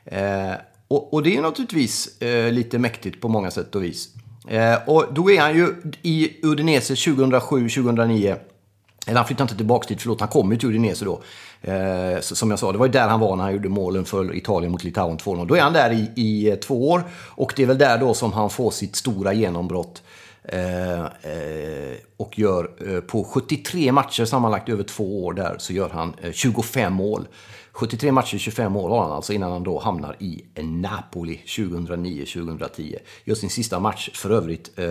Eh, 0.04 0.52
och, 0.88 1.14
och, 1.14 1.22
det 1.22 1.36
är 1.36 1.42
naturligtvis 1.42 2.22
eh, 2.22 2.52
lite 2.52 2.78
mäktigt 2.78 3.20
på 3.20 3.28
många 3.28 3.50
sätt 3.50 3.74
och 3.74 3.84
vis. 3.84 4.08
Eh, 4.48 4.74
och 4.86 5.14
då 5.14 5.30
är 5.30 5.40
han 5.40 5.54
ju 5.54 5.74
i 6.02 6.30
Udinese 6.42 6.94
2007-2009. 6.94 8.36
Eller 9.06 9.16
han 9.16 9.26
flyttar 9.26 9.44
inte 9.44 9.56
tillbaks 9.56 9.86
dit, 9.86 10.02
förlåt, 10.02 10.20
han 10.20 10.28
kommer 10.28 10.54
ju 10.54 10.58
till 10.58 10.68
Udinese 10.68 11.04
då. 11.04 11.22
Eh, 11.62 12.20
som 12.20 12.50
jag 12.50 12.58
sa, 12.58 12.72
det 12.72 12.78
var 12.78 12.86
ju 12.86 12.92
där 12.92 13.08
han 13.08 13.20
var 13.20 13.36
när 13.36 13.44
han 13.44 13.52
gjorde 13.52 13.68
målen 13.68 14.04
för 14.04 14.36
Italien 14.36 14.72
mot 14.72 14.84
Litauen 14.84 15.18
2-0. 15.18 15.46
Då 15.46 15.56
är 15.56 15.60
han 15.60 15.72
där 15.72 15.90
i, 15.92 16.10
i 16.16 16.50
eh, 16.50 16.56
två 16.56 16.90
år 16.90 17.02
och 17.28 17.52
det 17.56 17.62
är 17.62 17.66
väl 17.66 17.78
där 17.78 17.98
då 17.98 18.14
som 18.14 18.32
han 18.32 18.50
får 18.50 18.70
sitt 18.70 18.96
stora 18.96 19.32
genombrott. 19.32 20.02
Eh, 20.42 21.00
eh, 21.00 21.96
och 22.16 22.38
gör 22.38 22.70
eh, 22.86 23.00
på 23.00 23.24
73 23.24 23.92
matcher 23.92 24.24
sammanlagt 24.24 24.68
över 24.68 24.82
två 24.82 25.24
år 25.24 25.32
där 25.32 25.54
så 25.58 25.72
gör 25.72 25.88
han 25.88 26.14
eh, 26.22 26.32
25 26.32 26.92
mål. 26.92 27.28
73 27.80 28.12
matcher, 28.12 28.38
25 28.38 28.76
år 28.76 28.88
har 28.88 29.02
han 29.02 29.12
alltså 29.12 29.32
innan 29.32 29.52
han 29.52 29.62
då 29.62 29.78
hamnar 29.78 30.16
i 30.18 30.44
Napoli 30.62 31.40
2009-2010. 31.46 32.96
Gör 33.24 33.34
sin 33.34 33.50
sista 33.50 33.80
match 33.80 34.10
för 34.14 34.30
övrigt 34.30 34.78
eh, 34.78 34.84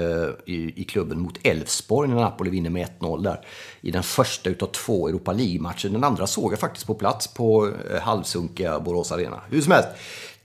i, 0.45 0.73
i, 0.75 0.83
klubben 0.83 1.19
mot 1.19 1.39
Elfsborg 1.43 2.09
när 2.09 2.15
Napoli 2.15 2.49
vinner 2.49 2.69
med 2.69 2.87
1-0 2.99 3.23
där. 3.23 3.45
I 3.81 3.91
den 3.91 4.03
första 4.03 4.49
utav 4.49 4.67
två 4.67 5.07
Europa 5.07 5.33
League-matcher. 5.33 5.89
Den 5.89 6.03
andra 6.03 6.27
såg 6.27 6.51
jag 6.51 6.59
faktiskt 6.59 6.87
på 6.87 6.95
plats 6.95 7.27
på 7.27 7.71
eh, 7.91 8.01
halvsunkiga 8.01 8.79
Borås 8.79 9.11
Arena. 9.11 9.41
Hur 9.49 9.61
som 9.61 9.71
helst. 9.71 9.89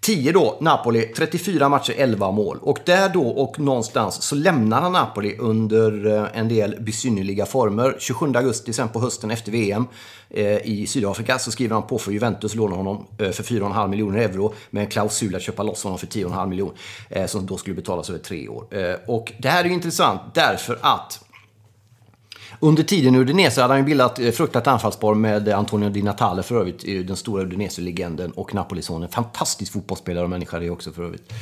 10 0.05 0.33
då, 0.33 0.57
Napoli. 0.61 1.13
34 1.17 1.69
matcher, 1.69 1.95
11 1.97 2.31
mål. 2.31 2.59
Och 2.63 2.79
där 2.85 3.09
då 3.09 3.29
och 3.29 3.59
någonstans 3.59 4.23
så 4.23 4.35
lämnar 4.35 4.81
han 4.81 4.93
Napoli 4.93 5.37
under 5.39 6.07
eh, 6.07 6.39
en 6.39 6.49
del 6.49 6.77
besynnerliga 6.81 7.47
former. 7.47 7.97
27 7.99 8.33
augusti, 8.35 8.73
sen 8.73 8.89
på 8.89 9.01
hösten 9.01 9.31
efter 9.31 9.53
VM 9.53 9.87
eh, 10.31 10.67
i 10.67 10.87
Sydafrika, 10.87 11.39
så 11.39 11.51
skriver 11.51 11.75
han 11.75 11.87
på 11.87 11.99
för 11.99 12.13
Juventus, 12.13 12.55
lånar 12.55 12.77
honom 12.77 13.07
eh, 13.19 13.31
för 13.31 13.43
4,5 13.43 13.89
miljoner 13.89 14.19
euro 14.19 14.55
med 14.71 14.81
en 14.81 14.91
klausul 14.91 15.35
att 15.35 15.43
köpa 15.43 15.63
loss 15.63 15.85
honom 15.85 15.99
för 15.99 16.07
10,5 16.07 16.49
miljoner. 16.49 16.75
Eh, 17.11 17.27
som 17.27 17.47
då 17.47 17.57
skulle 17.57 17.77
betalas 17.77 18.11
över 18.11 18.19
tre 18.19 18.49
år. 18.49 18.67
Eh, 18.71 18.97
och 19.07 19.33
det 19.39 19.49
här 19.49 19.65
är 19.65 19.69
ju 19.69 19.75
intressant 19.75 20.21
därför 20.35 20.79
att 20.81 21.25
under 22.65 22.83
tiden 22.83 23.15
i 23.15 23.19
Udinese 23.19 23.63
hade 23.63 23.75
han 23.75 23.81
ju 23.81 23.85
bildat 23.85 24.19
eh, 24.19 24.31
fruktat 24.31 24.67
anfallspar 24.67 25.15
med 25.15 25.49
Antonio 25.49 25.89
Di 25.89 26.03
Natale 26.03 26.43
för 26.43 26.61
övrigt, 26.61 27.07
den 27.07 27.17
stora 27.17 27.43
Udinese-legenden 27.43 28.31
och 28.31 28.55
Napolisonen. 28.55 29.09
Fantastisk 29.09 29.73
fotbollsspelare 29.73 30.25
och 30.25 30.31
människa 30.31 30.59
det 30.59 30.71
också 30.71 30.93
för 30.93 31.03
övrigt. 31.03 31.33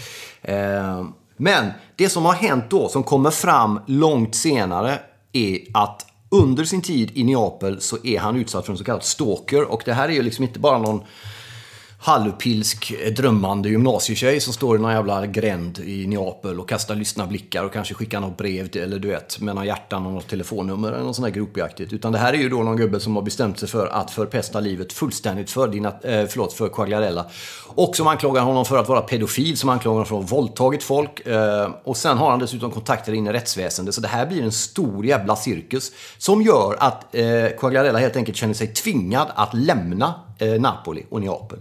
Ehm, 0.42 1.12
men 1.36 1.70
det 1.96 2.08
som 2.08 2.24
har 2.24 2.32
hänt 2.32 2.64
då, 2.70 2.88
som 2.88 3.02
kommer 3.02 3.30
fram 3.30 3.80
långt 3.86 4.34
senare, 4.34 4.98
är 5.32 5.58
att 5.74 6.06
under 6.28 6.64
sin 6.64 6.82
tid 6.82 7.10
i 7.14 7.24
Neapel 7.24 7.80
så 7.80 7.96
är 8.04 8.18
han 8.18 8.36
utsatt 8.36 8.64
för 8.64 8.72
en 8.72 8.78
så 8.78 8.84
kallad 8.84 9.04
stalker. 9.04 9.72
Och 9.72 9.82
det 9.84 9.92
här 9.92 10.08
är 10.08 10.12
ju 10.12 10.22
liksom 10.22 10.44
inte 10.44 10.58
bara 10.58 10.78
någon 10.78 11.00
halvpilsk 12.04 12.90
eh, 12.90 13.12
drömmande 13.12 13.68
gymnasietjej 13.68 14.40
som 14.40 14.52
står 14.52 14.76
i 14.76 14.80
någon 14.80 14.92
jävla 14.92 15.26
gränd 15.26 15.78
i 15.78 16.06
Neapel 16.06 16.60
och 16.60 16.68
kastar 16.68 16.94
lyssna 16.94 17.26
blickar 17.26 17.64
och 17.64 17.72
kanske 17.72 17.94
skickar 17.94 18.20
något 18.20 18.36
brev 18.36 18.66
till, 18.66 18.82
eller 18.82 18.98
du 18.98 19.08
vet, 19.08 19.40
med 19.40 19.54
några 19.54 19.66
hjärtan 19.66 20.06
och 20.06 20.12
något 20.12 20.28
telefonnummer 20.28 20.92
eller 20.92 21.04
något 21.04 21.16
sånt 21.16 21.26
där 21.26 21.40
gropjaktigt. 21.40 21.92
Utan 21.92 22.12
det 22.12 22.18
här 22.18 22.32
är 22.32 22.38
ju 22.38 22.48
då 22.48 22.62
någon 22.62 22.76
gubbe 22.76 23.00
som 23.00 23.16
har 23.16 23.22
bestämt 23.22 23.58
sig 23.58 23.68
för 23.68 23.86
att 23.86 24.10
förpesta 24.10 24.60
livet 24.60 24.92
fullständigt 24.92 25.50
för, 25.50 25.68
dina, 25.68 25.88
eh, 25.88 26.26
förlåt, 26.26 26.52
för 26.52 26.68
Quagliarella. 26.68 27.26
Och 27.66 27.96
som 27.96 28.06
anklagar 28.06 28.42
honom 28.42 28.64
för 28.64 28.78
att 28.78 28.88
vara 28.88 29.00
pedofil, 29.00 29.56
som 29.56 29.68
anklagar 29.68 29.92
honom 29.92 30.06
för 30.06 30.18
att 30.20 30.30
ha 30.30 30.36
våldtagit 30.36 30.82
folk. 30.82 31.26
Eh, 31.26 31.70
och 31.84 31.96
sen 31.96 32.18
har 32.18 32.30
han 32.30 32.38
dessutom 32.38 32.70
kontakter 32.70 33.12
in 33.12 33.26
i 33.26 33.32
rättsväsendet. 33.32 33.94
Så 33.94 34.00
det 34.00 34.08
här 34.08 34.26
blir 34.26 34.42
en 34.42 34.52
stor 34.52 35.06
jävla 35.06 35.36
cirkus 35.36 35.92
som 36.18 36.42
gör 36.42 36.76
att 36.78 37.14
eh, 37.14 37.24
Quagliarella 37.58 37.98
helt 37.98 38.16
enkelt 38.16 38.36
känner 38.36 38.54
sig 38.54 38.66
tvingad 38.66 39.26
att 39.34 39.54
lämna 39.54 40.14
eh, 40.38 40.60
Napoli 40.60 41.06
och 41.10 41.20
Neapel. 41.20 41.58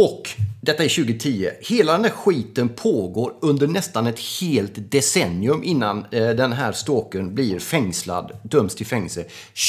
Och 0.00 0.30
detta 0.60 0.84
är 0.84 0.88
2010. 0.88 1.50
Hela 1.60 1.92
den 1.92 2.04
här 2.04 2.10
skiten 2.10 2.68
pågår 2.68 3.34
under 3.40 3.66
nästan 3.66 4.06
ett 4.06 4.20
helt 4.40 4.72
decennium 4.90 5.64
innan 5.64 6.04
eh, 6.10 6.30
den 6.30 6.52
här 6.52 6.72
stalkern 6.72 7.34
blir 7.34 7.58
fängslad, 7.58 8.32
döms 8.42 8.74
till 8.74 8.86
fängelse 8.86 9.24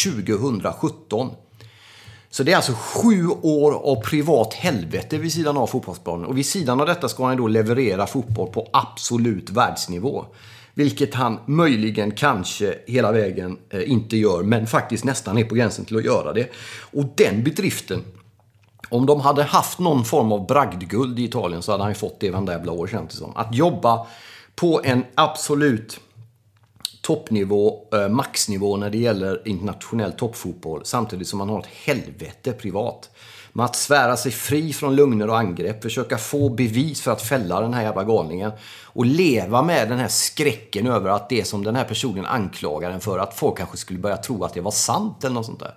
2017. 0.06 1.32
Så 2.30 2.44
det 2.44 2.52
är 2.52 2.56
alltså 2.56 2.74
sju 2.74 3.28
år 3.42 3.72
av 3.72 3.96
privat 4.02 4.54
helvete 4.54 5.18
vid 5.18 5.34
sidan 5.34 5.58
av 5.58 5.68
fotbollsplanen. 5.68 6.26
Och 6.26 6.38
vid 6.38 6.46
sidan 6.46 6.80
av 6.80 6.86
detta 6.86 7.10
ska 7.10 7.26
han 7.26 7.38
då 7.38 7.48
leverera 7.48 8.08
fotboll 8.08 8.50
på 8.50 8.70
absolut 8.74 9.50
världsnivå. 9.50 10.26
Vilket 10.74 11.14
han 11.14 11.40
möjligen, 11.46 12.12
kanske, 12.12 12.76
hela 12.88 13.12
vägen 13.12 13.58
eh, 13.70 13.92
inte 13.92 14.18
gör, 14.18 14.44
men 14.44 14.68
faktiskt 14.68 15.04
nästan 15.04 15.38
är 15.38 15.44
på 15.44 15.56
gränsen 15.56 15.86
till 15.86 15.98
att 15.98 16.06
göra 16.06 16.34
det. 16.34 16.50
Och 16.92 17.06
den 17.16 17.44
bedriften 17.44 18.04
om 18.90 19.06
de 19.06 19.22
hade 19.22 19.44
haft 19.44 19.80
någon 19.80 20.06
form 20.06 20.32
av 20.32 20.48
bragdguld 20.48 21.20
i 21.20 21.24
Italien 21.24 21.62
så 21.62 21.72
hade 21.72 21.84
han 21.84 21.92
ju 21.92 21.96
fått 21.96 22.20
det 22.20 22.30
varenda 22.30 22.54
jävla 22.54 22.72
år 22.72 22.88
känns 22.88 23.12
det 23.12 23.18
som. 23.18 23.36
Att 23.36 23.56
jobba 23.56 24.08
på 24.56 24.82
en 24.84 25.06
absolut 25.16 26.00
toppnivå, 27.02 27.88
eh, 27.94 28.10
maxnivå 28.10 28.78
när 28.78 28.90
det 28.90 28.98
gäller 28.98 29.48
internationell 29.48 30.12
toppfotboll 30.12 30.82
samtidigt 30.86 31.28
som 31.28 31.40
man 31.40 31.50
har 31.50 31.60
ett 31.60 31.70
helvete 31.86 32.52
privat. 32.52 33.10
Med 33.54 33.66
att 33.66 33.76
svära 33.76 34.18
sig 34.18 34.32
fri 34.32 34.74
från 34.74 34.96
lögner 34.96 35.30
och 35.30 35.38
angrepp, 35.38 35.84
försöka 35.84 36.18
få 36.18 36.50
bevis 36.50 37.02
för 37.02 37.12
att 37.12 37.22
fälla 37.22 37.62
den 37.62 37.74
här 37.74 37.84
jävla 37.84 38.04
galningen 38.04 38.52
och 38.84 39.06
leva 39.06 39.62
med 39.62 39.90
den 39.90 40.00
här 40.00 40.08
skräcken 40.08 40.88
över 40.88 41.10
att 41.10 41.30
det 41.30 41.48
som 41.48 41.64
den 41.64 41.76
här 41.76 41.84
personen 41.84 42.26
anklagar 42.26 42.92
en 42.92 43.02
för, 43.02 43.20
att 43.20 43.34
folk 43.34 43.58
kanske 43.58 43.78
skulle 43.78 44.00
börja 44.00 44.18
tro 44.18 44.44
att 44.44 44.54
det 44.54 44.62
var 44.62 44.72
sant 44.72 45.24
eller 45.24 45.34
något 45.34 45.46
sånt 45.46 45.60
där. 45.60 45.74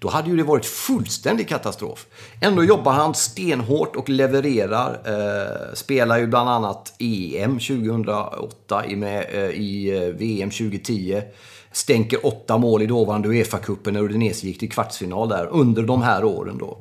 Då 0.00 0.08
hade 0.08 0.30
ju 0.30 0.36
det 0.36 0.42
varit 0.42 0.66
fullständig 0.66 1.48
katastrof. 1.48 2.06
Ändå 2.40 2.64
jobbar 2.64 2.92
han 2.92 3.14
stenhårt 3.14 3.96
och 3.96 4.08
levererar. 4.08 5.00
Eh, 5.04 5.74
spelar 5.74 6.18
ju 6.18 6.26
bland 6.26 6.50
annat 6.50 6.94
EM 6.98 7.58
2008 7.58 8.84
med, 8.96 9.26
eh, 9.32 9.50
i 9.50 9.96
eh, 9.96 10.14
VM 10.14 10.50
2010. 10.50 11.22
stänker 11.72 12.26
åtta 12.26 12.58
mål 12.58 12.82
i 12.82 12.86
dåvarande 12.86 13.28
Uefa-cupen 13.28 13.90
när 13.90 14.02
Udinese 14.02 14.46
gick 14.46 14.58
till 14.58 14.70
kvartsfinal 14.70 15.28
där 15.28 15.46
under 15.50 15.82
de 15.82 16.02
här 16.02 16.24
åren 16.24 16.58
då. 16.58 16.78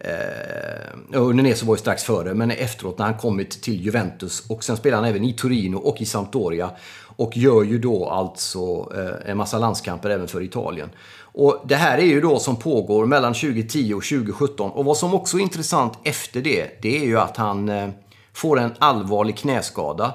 Eh, 0.00 1.20
Udinese 1.20 1.66
var 1.66 1.74
ju 1.74 1.78
strax 1.78 2.04
före, 2.04 2.34
men 2.34 2.50
efteråt 2.50 2.98
när 2.98 3.04
han 3.04 3.14
kommit 3.14 3.62
till 3.62 3.84
Juventus 3.84 4.50
och 4.50 4.64
sen 4.64 4.76
spelar 4.76 4.96
han 4.96 5.06
även 5.06 5.24
i 5.24 5.32
Torino 5.32 5.76
och 5.76 6.00
i 6.00 6.06
Sampdoria 6.06 6.70
och 7.16 7.36
gör 7.36 7.62
ju 7.62 7.78
då 7.78 8.08
alltså 8.08 8.92
eh, 8.96 9.30
en 9.30 9.36
massa 9.36 9.58
landskamper 9.58 10.10
även 10.10 10.28
för 10.28 10.42
Italien. 10.42 10.90
Och 11.32 11.62
Det 11.64 11.76
här 11.76 11.98
är 11.98 12.04
ju 12.04 12.20
då 12.20 12.38
som 12.38 12.56
pågår 12.56 13.06
mellan 13.06 13.34
2010 13.34 13.94
och 13.94 14.04
2017 14.04 14.70
och 14.70 14.84
vad 14.84 14.96
som 14.96 15.14
också 15.14 15.36
är 15.36 15.40
intressant 15.40 15.98
efter 16.04 16.40
det, 16.40 16.82
det 16.82 16.96
är 16.96 17.04
ju 17.04 17.18
att 17.18 17.36
han 17.36 17.68
eh, 17.68 17.88
får 18.32 18.60
en 18.60 18.72
allvarlig 18.78 19.36
knäskada 19.36 20.12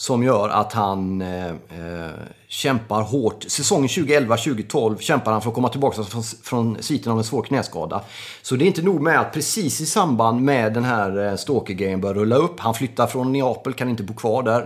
som 0.00 0.22
gör 0.22 0.48
att 0.48 0.72
han 0.72 1.22
eh, 1.22 1.48
eh 1.48 2.10
kämpar 2.48 3.02
hårt. 3.02 3.44
Säsongen 3.48 3.88
2011-2012 3.88 4.98
kämpar 4.98 5.32
han 5.32 5.42
för 5.42 5.48
att 5.48 5.54
komma 5.54 5.68
tillbaka 5.68 6.02
från, 6.02 6.22
från 6.22 6.76
sviten 6.82 7.12
av 7.12 7.18
en 7.18 7.24
svår 7.24 7.42
knäskada. 7.42 8.04
Så 8.42 8.56
det 8.56 8.64
är 8.64 8.66
inte 8.66 8.82
nog 8.82 9.00
med 9.00 9.20
att 9.20 9.32
precis 9.32 9.80
i 9.80 9.86
samband 9.86 10.42
med 10.42 10.74
den 10.74 10.84
här 10.84 11.26
eh, 11.26 11.36
stalker-grejen 11.36 12.00
börjar 12.00 12.14
rulla 12.14 12.36
upp. 12.36 12.60
Han 12.60 12.74
flyttar 12.74 13.06
från 13.06 13.32
Neapel, 13.32 13.72
kan 13.72 13.88
inte 13.88 14.02
bo 14.02 14.14
kvar 14.14 14.42
där. 14.42 14.64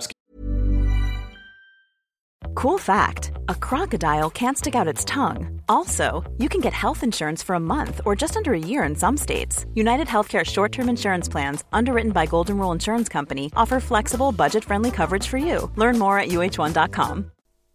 Cool 2.55 2.79
fact 2.79 3.33
a 3.49 3.55
crocodile 3.55 4.31
can't 4.31 4.59
stick 4.59 4.75
out 4.75 4.89
its 4.89 5.05
tongue. 5.05 5.61
Also, 5.69 6.23
you 6.39 6.49
can 6.49 6.61
get 6.61 6.73
health 6.73 7.03
insurance 7.03 7.43
for 7.43 7.55
a 7.55 7.61
month 7.61 8.01
or 8.05 8.15
just 8.15 8.37
under 8.37 8.53
a 8.53 8.59
year 8.59 8.85
in 8.85 8.95
some 8.95 9.17
states. 9.17 9.67
United 9.75 10.07
Healthcare 10.07 10.45
short 10.45 10.73
term 10.73 10.89
insurance 10.89 11.29
plans, 11.29 11.65
underwritten 11.73 12.13
by 12.13 12.27
Golden 12.27 12.59
Rule 12.59 12.73
Insurance 12.73 13.09
Company, 13.09 13.51
offer 13.57 13.81
flexible, 13.81 14.33
budget 14.33 14.65
friendly 14.65 14.91
coverage 14.91 15.27
for 15.27 15.39
you. 15.39 15.71
Learn 15.77 15.99
more 15.99 16.19
at 16.19 16.29
uh1.com. 16.29 17.31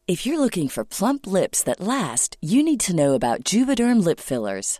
If 0.07 0.25
you're 0.25 0.39
looking 0.39 0.69
for 0.69 0.85
plump 0.85 1.27
lips 1.27 1.63
that 1.63 1.81
last, 1.81 2.37
you 2.41 2.63
need 2.63 2.79
to 2.81 2.95
know 2.95 3.13
about 3.13 3.43
Juvederm 3.43 4.01
Lip 4.01 4.21
Fillers. 4.21 4.79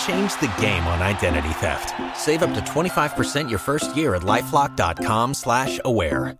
Change 0.00 0.30
the 0.40 0.66
game 0.66 0.86
on 0.86 1.16
identity 1.16 1.54
theft. 1.60 1.94
Save 2.16 2.42
up 2.42 2.54
to 2.54 2.60
25% 2.60 3.50
your 3.50 3.58
first 3.58 3.96
year 3.96 4.16
at 4.16 4.22
lifelock.com 4.22 5.34
slash 5.34 5.80
aware. 5.84 6.36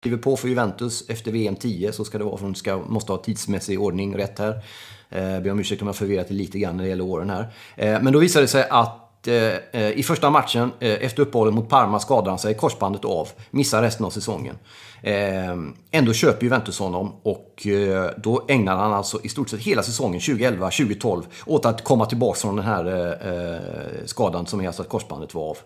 Skriver 0.00 0.18
på 0.22 0.36
för 0.36 0.48
Juventus 0.48 1.08
efter 1.08 1.32
VM 1.32 1.56
10 1.56 1.92
så 1.92 2.04
ska 2.04 2.18
det 2.18 2.24
vara 2.24 2.36
för 2.36 2.44
de 2.44 2.54
ska, 2.54 2.78
måste 2.78 3.12
ha 3.12 3.18
tidsmässig 3.18 3.80
ordning 3.80 4.16
rätt 4.16 4.38
här. 4.38 4.62
Eh, 5.10 5.40
ber 5.40 5.50
om 5.50 5.60
ursäkt 5.60 5.82
om 5.82 5.88
jag 5.88 5.96
förvirrat 5.96 6.30
lite 6.30 6.58
grann 6.58 6.76
när 6.76 6.84
det 6.84 6.88
gäller 6.88 7.04
åren 7.04 7.30
här. 7.30 7.52
Eh, 7.76 8.02
men 8.02 8.12
då 8.12 8.18
visade 8.18 8.44
det 8.44 8.48
sig 8.48 8.68
att 8.70 9.05
Eh, 9.28 9.54
eh, 9.72 9.90
i 9.90 10.02
första 10.02 10.30
matchen 10.30 10.72
eh, 10.80 10.90
efter 10.90 11.22
uppehållet 11.22 11.54
mot 11.54 11.68
Parma 11.68 12.00
skadar 12.00 12.28
han 12.30 12.38
sig 12.38 12.54
korsbandet 12.54 13.04
av. 13.04 13.28
Missar 13.50 13.82
resten 13.82 14.06
av 14.06 14.10
säsongen. 14.10 14.58
Eh, 15.02 15.56
ändå 15.90 16.12
köper 16.12 16.44
Juventus 16.44 16.78
honom 16.78 17.12
och 17.22 17.66
eh, 17.66 18.10
då 18.16 18.44
ägnar 18.48 18.76
han 18.76 18.92
alltså 18.92 19.20
i 19.22 19.28
stort 19.28 19.48
sett 19.48 19.60
hela 19.60 19.82
säsongen 19.82 20.20
2011-2012 20.20 21.22
åt 21.46 21.66
att 21.66 21.84
komma 21.84 22.06
tillbaka 22.06 22.38
från 22.38 22.56
den 22.56 22.64
här 22.64 24.06
skadan 24.06 24.46
som 24.46 24.60
är 24.60 24.66
alltså 24.66 24.82
att 24.82 24.88
korsbandet 24.88 25.34
var 25.34 25.50
av. 25.50 25.58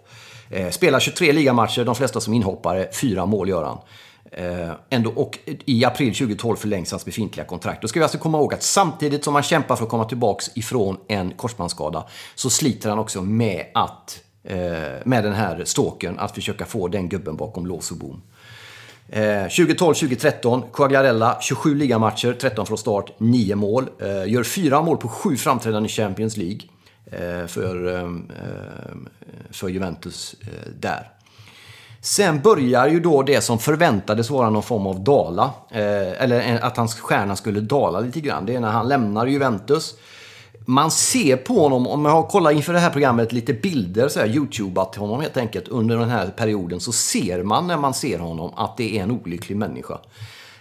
Spelar 0.70 1.00
23 1.00 1.32
ligamatcher, 1.32 1.84
de 1.84 1.94
flesta 1.94 2.20
som 2.20 2.34
inhoppare. 2.34 2.88
Fyra 2.92 3.26
mål 3.26 3.48
gör 3.48 3.64
han. 3.64 3.78
Eh, 4.32 4.70
ändå, 4.90 5.10
och 5.10 5.38
i 5.46 5.84
april 5.84 6.14
2012 6.14 6.56
förlängs 6.56 6.90
hans 6.90 7.04
befintliga 7.04 7.46
kontrakt. 7.46 7.82
Då 7.82 7.88
ska 7.88 8.00
vi 8.00 8.04
alltså 8.04 8.18
komma 8.18 8.38
ihåg 8.38 8.54
att 8.54 8.62
samtidigt 8.62 9.24
som 9.24 9.34
han 9.34 9.42
kämpar 9.42 9.76
för 9.76 9.84
att 9.84 9.90
komma 9.90 10.04
tillbaka 10.04 10.44
ifrån 10.54 10.96
en 11.08 11.30
korsbandsskada 11.30 12.06
så 12.34 12.50
sliter 12.50 12.88
han 12.88 12.98
också 12.98 13.22
med 13.22 13.66
att 13.74 14.22
eh, 14.44 14.58
med 15.04 15.24
den 15.24 15.32
här 15.32 15.64
ståken 15.64 16.18
att 16.18 16.34
försöka 16.34 16.64
få 16.64 16.88
den 16.88 17.08
gubben 17.08 17.36
bakom 17.36 17.66
lås 17.66 17.90
och 17.90 17.96
bom. 17.96 18.22
Eh, 19.08 19.20
2012-2013, 19.22 20.62
Quagliarella, 20.72 21.38
27 21.40 21.74
ligamatcher, 21.74 22.32
13 22.32 22.66
från 22.66 22.78
start, 22.78 23.12
9 23.18 23.54
mål. 23.54 23.88
Eh, 24.00 24.32
gör 24.32 24.42
4 24.42 24.82
mål 24.82 24.96
på 24.96 25.08
7 25.08 25.36
framträdanden 25.36 25.86
i 25.86 25.88
Champions 25.88 26.36
League 26.36 26.60
eh, 27.06 27.46
för, 27.46 27.94
eh, 27.94 28.02
eh 28.02 28.96
för 29.50 29.68
Juventus 29.68 30.36
eh, 30.40 30.70
där. 30.80 31.10
Sen 32.02 32.40
börjar 32.40 32.88
ju 32.88 33.00
då 33.00 33.22
det 33.22 33.40
som 33.40 33.58
förväntades 33.58 34.30
vara 34.30 34.50
någon 34.50 34.62
form 34.62 34.86
av 34.86 35.04
dala. 35.04 35.50
Eh, 35.70 36.22
eller 36.22 36.60
att 36.60 36.76
hans 36.76 36.94
stjärna 37.00 37.36
skulle 37.36 37.60
dala 37.60 38.00
lite 38.00 38.20
grann. 38.20 38.46
Det 38.46 38.54
är 38.54 38.60
när 38.60 38.70
han 38.70 38.88
lämnar 38.88 39.26
Juventus. 39.26 39.94
Man 40.64 40.90
ser 40.90 41.36
på 41.36 41.54
honom, 41.54 41.86
om 41.86 42.04
jag 42.04 42.12
har 42.12 42.22
kollat 42.22 42.52
inför 42.52 42.72
det 42.72 42.78
här 42.78 42.90
programmet 42.90 43.32
lite 43.32 43.52
bilder, 43.52 44.08
så 44.08 44.20
här, 44.20 44.26
youtubat 44.26 44.96
honom 44.96 45.20
helt 45.20 45.36
enkelt 45.36 45.68
under 45.68 45.96
den 45.96 46.10
här 46.10 46.26
perioden, 46.26 46.80
så 46.80 46.92
ser 46.92 47.42
man 47.42 47.66
när 47.66 47.76
man 47.76 47.94
ser 47.94 48.18
honom 48.18 48.52
att 48.56 48.76
det 48.76 48.98
är 48.98 49.02
en 49.02 49.10
olycklig 49.10 49.56
människa. 49.56 49.98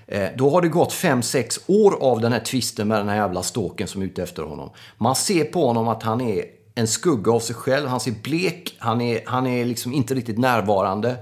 Eh, 0.07 0.27
då 0.35 0.49
har 0.49 0.61
det 0.61 0.67
gått 0.67 0.93
5-6 0.93 1.59
år 1.67 1.97
av 2.01 2.21
den 2.21 2.33
här 2.33 2.39
tvisten 2.39 2.87
med 2.87 2.99
den 2.99 3.09
här 3.09 3.15
jävla 3.15 3.43
ståken 3.43 3.87
som 3.87 4.01
är 4.01 4.05
ute 4.05 4.23
efter 4.23 4.43
honom. 4.43 4.69
Man 4.97 5.15
ser 5.15 5.43
på 5.43 5.67
honom 5.67 5.87
att 5.87 6.03
han 6.03 6.21
är 6.21 6.45
en 6.75 6.87
skugga 6.87 7.31
av 7.31 7.39
sig 7.39 7.55
själv. 7.55 7.87
Han 7.87 7.99
ser 7.99 8.11
blek, 8.23 8.75
han 8.79 9.01
är, 9.01 9.21
han 9.25 9.47
är 9.47 9.65
liksom 9.65 9.93
inte 9.93 10.13
riktigt 10.13 10.37
närvarande. 10.37 11.15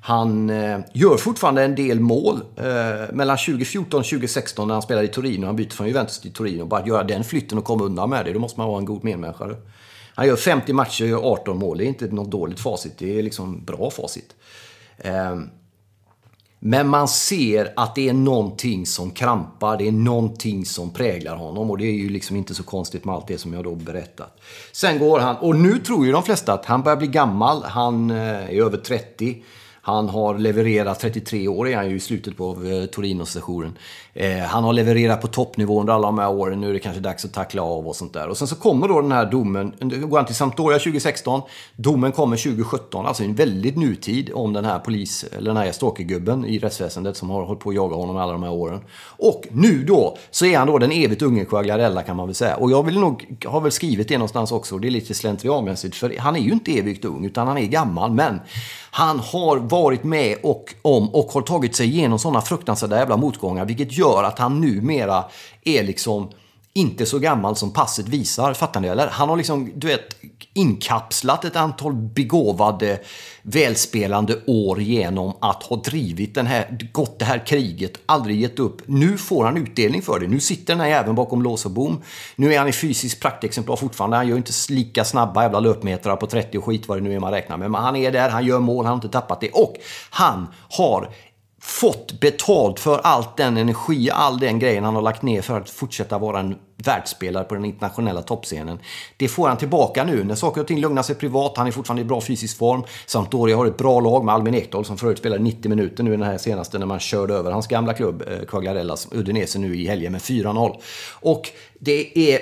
Han 0.00 0.50
eh, 0.50 0.80
gör 0.92 1.16
fortfarande 1.16 1.64
en 1.64 1.74
del 1.74 2.00
mål. 2.00 2.40
Eh, 2.56 3.14
mellan 3.14 3.36
2014 3.36 4.00
och 4.00 4.06
2016 4.06 4.68
när 4.68 4.74
han 4.74 4.82
spelade 4.82 5.06
i 5.06 5.10
Torino, 5.10 5.46
han 5.46 5.56
byter 5.56 5.70
från 5.70 5.86
Juventus 5.86 6.20
till 6.20 6.32
Torino. 6.32 6.64
Bara 6.66 6.80
att 6.80 6.86
göra 6.86 7.02
den 7.02 7.24
flytten 7.24 7.58
och 7.58 7.64
komma 7.64 7.84
undan 7.84 8.10
med 8.10 8.24
det, 8.24 8.32
då 8.32 8.38
måste 8.38 8.60
man 8.60 8.68
vara 8.68 8.78
en 8.78 8.84
god 8.84 9.04
medmänniska. 9.04 9.50
Han 10.14 10.26
gör 10.26 10.36
50 10.36 10.72
matcher 10.72 11.04
och 11.04 11.10
gör 11.10 11.32
18 11.32 11.58
mål. 11.58 11.78
Det 11.78 11.84
är 11.84 11.86
inte 11.86 12.06
något 12.06 12.30
dåligt 12.30 12.60
facit, 12.60 12.98
det 12.98 13.18
är 13.18 13.22
liksom 13.22 13.64
bra 13.64 13.90
facit. 13.90 14.34
Eh, 14.98 15.38
men 16.66 16.88
man 16.88 17.08
ser 17.08 17.72
att 17.76 17.94
det 17.94 18.08
är 18.08 18.12
någonting 18.12 18.86
som 18.86 19.10
krampar, 19.10 19.76
det 19.76 19.88
är 19.88 19.92
någonting 19.92 20.64
som 20.64 20.92
präglar 20.92 21.36
honom 21.36 21.70
och 21.70 21.78
det 21.78 21.84
är 21.84 21.92
ju 21.92 22.08
liksom 22.08 22.36
inte 22.36 22.54
så 22.54 22.62
konstigt 22.62 23.04
med 23.04 23.14
allt 23.14 23.26
det 23.26 23.38
som 23.38 23.52
jag 23.52 23.64
då 23.64 23.74
berättat. 23.74 24.40
Sen 24.72 24.98
går 24.98 25.18
han, 25.18 25.36
och 25.36 25.56
nu 25.56 25.78
tror 25.78 26.06
ju 26.06 26.12
de 26.12 26.22
flesta 26.22 26.52
att 26.52 26.66
han 26.66 26.82
börjar 26.82 26.96
bli 26.96 27.06
gammal, 27.06 27.64
han 27.64 28.10
eh, 28.10 28.16
är 28.18 28.62
över 28.62 28.76
30. 28.76 29.42
Han 29.86 30.08
har 30.08 30.38
levererat, 30.38 31.00
33 31.00 31.48
år 31.48 31.68
är 31.68 31.76
han 31.76 31.90
ju 31.90 31.96
i 31.96 32.00
slutet 32.00 32.36
på 32.36 32.50
eh, 32.50 32.86
Torino-sessionen. 32.86 33.78
Eh, 34.14 34.38
han 34.38 34.64
har 34.64 34.72
levererat 34.72 35.20
på 35.20 35.26
toppnivå 35.26 35.80
under 35.80 35.92
alla 35.92 36.06
de 36.06 36.18
här 36.18 36.30
åren. 36.30 36.60
Nu 36.60 36.68
är 36.68 36.72
det 36.72 36.78
kanske 36.78 37.00
dags 37.00 37.24
att 37.24 37.32
tackla 37.32 37.62
av 37.62 37.88
och 37.88 37.96
sånt 37.96 38.12
där. 38.12 38.28
Och 38.28 38.36
sen 38.36 38.48
så 38.48 38.56
kommer 38.56 38.88
då 38.88 39.00
den 39.00 39.12
här 39.12 39.26
domen. 39.30 39.72
Nu 39.80 40.06
går 40.06 40.16
han 40.16 40.26
till 40.26 40.34
Sampdoria 40.34 40.78
2016. 40.78 41.42
Domen 41.76 42.12
kommer 42.12 42.36
2017. 42.36 43.06
Alltså 43.06 43.22
en 43.22 43.34
väldigt 43.34 43.76
nutid 43.76 44.30
om 44.34 44.52
den 44.52 44.64
här 44.64 44.78
polis, 44.78 45.24
eller 45.32 45.54
den 45.54 45.56
här 45.56 45.72
stalkergubben 45.72 46.44
i 46.44 46.58
rättsväsendet 46.58 47.16
som 47.16 47.30
har 47.30 47.44
hållit 47.44 47.60
på 47.60 47.70
att 47.70 47.76
jaga 47.76 47.96
honom 47.96 48.16
alla 48.16 48.32
de 48.32 48.42
här 48.42 48.52
åren. 48.52 48.80
Och 49.06 49.44
nu 49.50 49.84
då 49.84 50.18
så 50.30 50.46
är 50.46 50.58
han 50.58 50.66
då 50.66 50.78
den 50.78 50.92
evigt 50.92 51.22
unge 51.22 51.44
Quagliarella 51.44 52.02
kan 52.02 52.16
man 52.16 52.26
väl 52.26 52.34
säga. 52.34 52.56
Och 52.56 52.70
jag 52.70 52.82
vill 52.82 53.00
nog, 53.00 53.36
har 53.46 53.60
väl 53.60 53.72
skrivit 53.72 54.08
det 54.08 54.18
någonstans 54.18 54.52
också. 54.52 54.78
Det 54.78 54.88
är 54.88 54.90
lite 54.90 55.14
slentrianmässigt. 55.14 55.96
För 55.96 56.18
han 56.18 56.36
är 56.36 56.40
ju 56.40 56.52
inte 56.52 56.78
evigt 56.78 57.04
ung 57.04 57.24
utan 57.24 57.46
han 57.46 57.58
är 57.58 57.66
gammal. 57.66 58.10
Men 58.10 58.40
han 58.96 59.18
har 59.18 59.56
varit 59.56 60.04
med 60.04 60.38
och 60.42 60.74
om 60.82 61.14
och 61.14 61.32
har 61.32 61.42
tagit 61.42 61.76
sig 61.76 61.86
igenom 61.86 62.18
sådana 62.18 62.40
fruktansvärda 62.40 62.98
jävla 62.98 63.16
motgångar. 63.16 63.64
Vilket 63.64 63.92
gör 63.92 64.22
att 64.24 64.38
han 64.38 64.60
numera 64.60 65.24
är 65.64 65.82
liksom 65.82 66.28
inte 66.76 67.06
så 67.06 67.18
gammal 67.18 67.56
som 67.56 67.72
passet 67.72 68.08
visar. 68.08 68.54
Fattar 68.54 68.80
ni? 68.80 68.88
Eller? 68.88 69.08
Han 69.08 69.28
har 69.28 69.36
liksom, 69.36 69.72
du 69.74 69.86
vet, 69.86 70.16
inkapslat 70.54 71.44
ett 71.44 71.56
antal 71.56 71.94
begåvade, 71.94 73.00
välspelande 73.42 74.40
år 74.46 74.80
genom 74.80 75.32
att 75.40 75.62
ha 75.62 75.76
drivit 75.76 76.34
den 76.34 76.46
här, 76.46 76.78
gått 76.92 77.18
det 77.18 77.24
här 77.24 77.46
kriget, 77.46 77.92
aldrig 78.06 78.40
gett 78.40 78.58
upp. 78.58 78.82
Nu 78.86 79.18
får 79.18 79.44
han 79.44 79.56
utdelning 79.56 80.02
för 80.02 80.20
det. 80.20 80.26
Nu 80.26 80.40
sitter 80.40 80.74
den 80.74 80.80
här 80.80 80.88
jäveln 80.88 81.14
bakom 81.14 81.42
lås 81.42 81.64
och 81.64 81.70
bom. 81.70 82.02
Nu 82.36 82.54
är 82.54 82.58
han 82.58 82.68
i 82.68 82.72
fysiskt 82.72 83.20
praktexemplar 83.20 83.76
fortfarande. 83.76 84.16
Han 84.16 84.28
gör 84.28 84.36
inte 84.36 84.52
lika 84.68 85.04
snabba 85.04 85.42
jävla 85.42 85.60
löpmetrar 85.60 86.16
på 86.16 86.26
30 86.26 86.58
och 86.58 86.64
skit 86.64 86.88
vad 86.88 86.98
det 86.98 87.02
nu 87.02 87.14
är 87.14 87.20
man 87.20 87.32
räknar 87.32 87.56
med. 87.56 87.70
Men 87.70 87.82
han 87.82 87.96
är 87.96 88.12
där, 88.12 88.28
han 88.28 88.46
gör 88.46 88.58
mål, 88.58 88.84
han 88.84 88.90
har 88.90 88.94
inte 88.94 89.08
tappat 89.08 89.40
det. 89.40 89.50
Och 89.50 89.76
han 90.10 90.48
har 90.70 91.10
fått 91.66 92.20
betalt 92.20 92.80
för 92.80 92.98
allt 92.98 93.36
den 93.36 93.56
energi, 93.56 94.10
all 94.10 94.38
den 94.38 94.58
grejen 94.58 94.84
han 94.84 94.94
har 94.94 95.02
lagt 95.02 95.22
ner 95.22 95.42
för 95.42 95.60
att 95.60 95.70
fortsätta 95.70 96.18
vara 96.18 96.40
en 96.40 96.56
världsspelare 96.76 97.44
på 97.44 97.54
den 97.54 97.64
internationella 97.64 98.22
toppscenen. 98.22 98.78
Det 99.16 99.28
får 99.28 99.48
han 99.48 99.56
tillbaka 99.56 100.04
nu 100.04 100.24
när 100.24 100.34
saker 100.34 100.60
och 100.60 100.66
ting 100.66 100.80
lugnar 100.80 101.02
sig 101.02 101.14
privat. 101.14 101.56
Han 101.56 101.66
är 101.66 101.70
fortfarande 101.70 102.02
i 102.02 102.04
bra 102.04 102.20
fysisk 102.20 102.58
form. 102.58 102.84
Sampdoria 103.06 103.56
har 103.56 103.66
ett 103.66 103.76
bra 103.76 104.00
lag 104.00 104.24
med 104.24 104.34
Albin 104.34 104.54
Ekdal 104.54 104.84
som 104.84 104.98
förut 104.98 105.18
spelade 105.18 105.42
90 105.42 105.68
minuter 105.68 106.04
nu 106.04 106.14
i 106.14 106.16
den 106.16 106.26
här 106.26 106.38
senaste 106.38 106.78
när 106.78 106.86
man 106.86 107.00
körde 107.00 107.34
över 107.34 107.50
hans 107.50 107.66
gamla 107.66 107.94
klubb 107.94 108.22
eh, 108.28 108.46
Quagliarella 108.46 108.96
Udinese 109.12 109.58
nu 109.58 109.76
i 109.76 109.86
helgen 109.86 110.12
med 110.12 110.20
4-0. 110.20 110.80
Och 111.12 111.50
det 111.78 112.32
är 112.34 112.40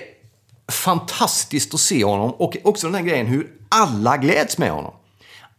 fantastiskt 0.72 1.74
att 1.74 1.80
se 1.80 2.04
honom 2.04 2.30
och 2.30 2.56
också 2.64 2.86
den 2.86 2.94
här 2.94 3.02
grejen 3.02 3.26
hur 3.26 3.50
alla 3.68 4.16
gläds 4.16 4.58
med 4.58 4.70
honom 4.70 4.92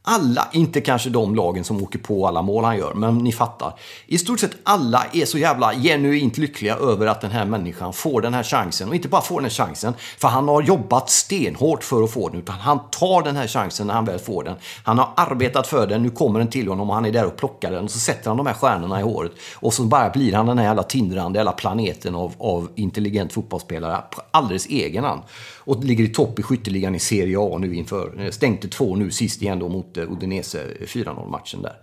alla, 0.05 0.47
inte 0.51 0.81
kanske 0.81 1.09
de 1.09 1.35
lagen 1.35 1.63
som 1.63 1.83
åker 1.83 1.99
på 1.99 2.27
alla 2.27 2.41
mål 2.41 2.63
han 2.63 2.77
gör, 2.77 2.93
men 2.93 3.17
ni 3.17 3.31
fattar. 3.31 3.73
I 4.07 4.17
stort 4.17 4.39
sett 4.39 4.51
alla 4.63 5.05
är 5.13 5.25
så 5.25 5.37
jävla 5.37 5.73
genuint 5.73 6.37
lyckliga 6.37 6.75
över 6.75 7.07
att 7.07 7.21
den 7.21 7.31
här 7.31 7.45
människan 7.45 7.93
får 7.93 8.21
den 8.21 8.33
här 8.33 8.43
chansen. 8.43 8.89
Och 8.89 8.95
inte 8.95 9.07
bara 9.07 9.21
får 9.21 9.35
den 9.35 9.43
här 9.43 9.65
chansen, 9.65 9.93
för 10.17 10.27
han 10.27 10.47
har 10.47 10.61
jobbat 10.61 11.09
stenhårt 11.09 11.83
för 11.83 12.03
att 12.03 12.11
få 12.11 12.29
den, 12.29 12.39
utan 12.39 12.55
han 12.55 12.79
tar 12.91 13.23
den 13.23 13.35
här 13.35 13.47
chansen 13.47 13.87
när 13.87 13.93
han 13.93 14.05
väl 14.05 14.19
får 14.19 14.43
den. 14.43 14.55
Han 14.83 14.97
har 14.97 15.09
arbetat 15.15 15.67
för 15.67 15.87
den, 15.87 16.03
nu 16.03 16.09
kommer 16.09 16.39
den 16.39 16.49
till 16.49 16.67
honom 16.67 16.89
och 16.89 16.95
han 16.95 17.05
är 17.05 17.11
där 17.11 17.25
och 17.25 17.37
plockar 17.37 17.71
den. 17.71 17.83
Och 17.83 17.91
så 17.91 17.99
sätter 17.99 18.29
han 18.29 18.37
de 18.37 18.45
här 18.45 18.53
stjärnorna 18.53 18.99
i 18.99 19.03
håret. 19.03 19.31
Och 19.55 19.73
så 19.73 19.83
bara 19.83 20.09
blir 20.09 20.33
han 20.33 20.45
den 20.45 20.57
här 20.57 20.65
jävla 20.65 20.83
tindrande, 20.83 21.39
jävla 21.39 21.51
planeten 21.51 22.15
av, 22.15 22.33
av 22.37 22.69
intelligent 22.75 23.33
fotbollsspelare, 23.33 24.03
alldeles 24.31 24.65
egen 24.65 25.03
han. 25.03 25.21
Och 25.65 25.83
ligger 25.83 26.03
i 26.03 26.07
topp 26.07 26.39
i 26.39 26.43
skytteligan 26.43 26.95
i 26.95 26.99
Serie 26.99 27.39
A 27.39 27.57
nu 27.57 27.75
inför, 27.75 28.21
eh, 28.21 28.31
stängde 28.31 28.67
två 28.67 28.95
nu 28.95 29.11
sist 29.11 29.41
igen 29.41 29.59
då 29.59 29.69
mot 29.69 29.97
eh, 29.97 30.11
Udinese 30.11 30.61
eh, 30.61 30.85
4-0 30.85 31.29
matchen 31.29 31.61
där. 31.61 31.75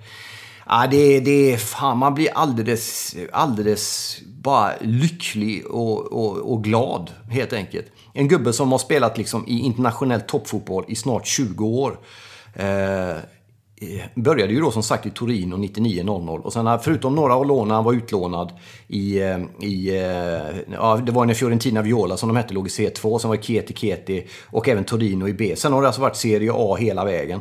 Ja, 0.67 0.87
det, 0.91 1.21
det, 1.21 1.57
fan, 1.57 1.99
man 1.99 2.15
blir 2.15 2.29
alldeles, 2.35 3.17
alldeles 3.33 4.17
bara 4.43 4.73
lycklig 4.81 5.67
och, 5.67 6.13
och, 6.13 6.53
och, 6.53 6.65
glad, 6.65 7.11
helt 7.31 7.53
enkelt. 7.53 7.87
En 8.15 8.29
gubbe 8.29 8.53
som 8.53 8.73
har 8.73 8.79
spelat 8.79 9.19
liksom 9.19 9.45
i 9.47 9.59
internationell 9.59 10.21
toppfotboll 10.21 10.85
i 10.89 10.97
snart 10.97 11.27
20 11.27 11.67
år. 11.67 11.99
Eh, 12.55 13.17
Eh, 13.83 14.03
började 14.15 14.53
ju 14.53 14.61
då 14.61 14.71
som 14.71 14.83
sagt 14.83 15.07
i 15.07 15.11
Torino 15.11 15.57
99.00 15.57 16.41
och 16.41 16.53
sen 16.53 16.67
eh, 16.67 16.81
förutom 16.83 17.15
några 17.15 17.35
av 17.35 17.47
lånen 17.47 17.71
han 17.71 17.85
var 17.85 17.93
utlånad 17.93 18.53
i, 18.89 19.19
eh, 19.19 19.39
i 19.61 20.03
ja, 20.73 20.97
det 20.97 21.13
var 21.13 21.25
när 21.25 21.35
Fiorentina 21.35 21.83
Viola 21.83 22.17
som 22.17 22.29
de 22.29 22.37
hette 22.37 22.55
låg 22.55 22.67
i 22.67 22.71
C2, 22.71 23.19
sen 23.19 23.31
var 23.31 23.37
det 23.37 23.43
Keti 23.43 23.75
Keti 23.75 24.27
och 24.47 24.69
även 24.69 24.85
Torino 24.85 25.29
i 25.29 25.33
B. 25.33 25.55
Sen 25.57 25.73
har 25.73 25.83
det 25.83 25.89
alltså 25.89 26.01
varit 26.01 26.17
Serie 26.17 26.53
A 26.55 26.77
hela 26.77 27.05
vägen. 27.05 27.41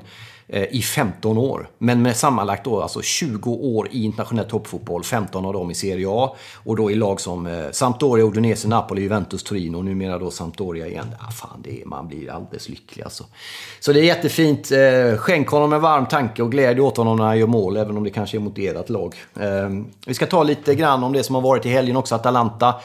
Eh, 0.51 0.63
i 0.71 0.81
15 0.81 1.37
år. 1.37 1.69
Men 1.77 2.01
med 2.01 2.17
sammanlagt 2.17 2.65
då 2.65 2.81
alltså 2.81 3.01
20 3.01 3.51
år 3.51 3.87
i 3.91 4.03
internationell 4.03 4.45
toppfotboll, 4.45 5.03
15 5.03 5.45
av 5.45 5.53
dem 5.53 5.71
i 5.71 5.75
Serie 5.75 6.07
A. 6.09 6.35
Och 6.63 6.75
då 6.75 6.91
i 6.91 6.95
lag 6.95 7.21
som 7.21 7.47
eh, 7.47 7.71
Sampdoria, 7.71 8.25
Udinese, 8.25 8.67
Napoli, 8.67 9.01
Juventus, 9.01 9.43
Torino 9.43 9.77
och 9.77 9.85
numera 9.85 10.19
då 10.19 10.31
Sampdoria 10.31 10.87
igen. 10.87 11.15
Ah, 11.19 11.31
fan, 11.31 11.61
det 11.63 11.81
är, 11.81 11.85
man 11.85 12.07
blir 12.07 12.31
alldeles 12.31 12.69
lycklig 12.69 13.03
alltså. 13.03 13.23
Så 13.79 13.93
det 13.93 13.99
är 13.99 14.03
jättefint. 14.03 14.71
Eh, 14.71 15.17
skänk 15.17 15.47
honom 15.47 15.73
en 15.73 15.81
varm 15.81 16.05
tanke 16.05 16.43
och 16.43 16.51
glädje 16.51 16.83
åt 16.83 16.97
honom 16.97 17.17
när 17.17 17.25
han 17.25 17.39
gör 17.39 17.47
mål, 17.47 17.77
även 17.77 17.97
om 17.97 18.03
det 18.03 18.09
kanske 18.09 18.37
är 18.37 18.39
mot 18.39 18.57
ert 18.57 18.89
lag. 18.89 19.15
Eh, 19.39 19.69
vi 20.07 20.13
ska 20.13 20.25
ta 20.25 20.43
lite 20.43 20.75
grann 20.75 21.03
om 21.03 21.13
det 21.13 21.23
som 21.23 21.35
har 21.35 21.41
varit 21.41 21.65
i 21.65 21.69
helgen 21.69 21.97
också, 21.97 22.15
Atalanta 22.15 22.75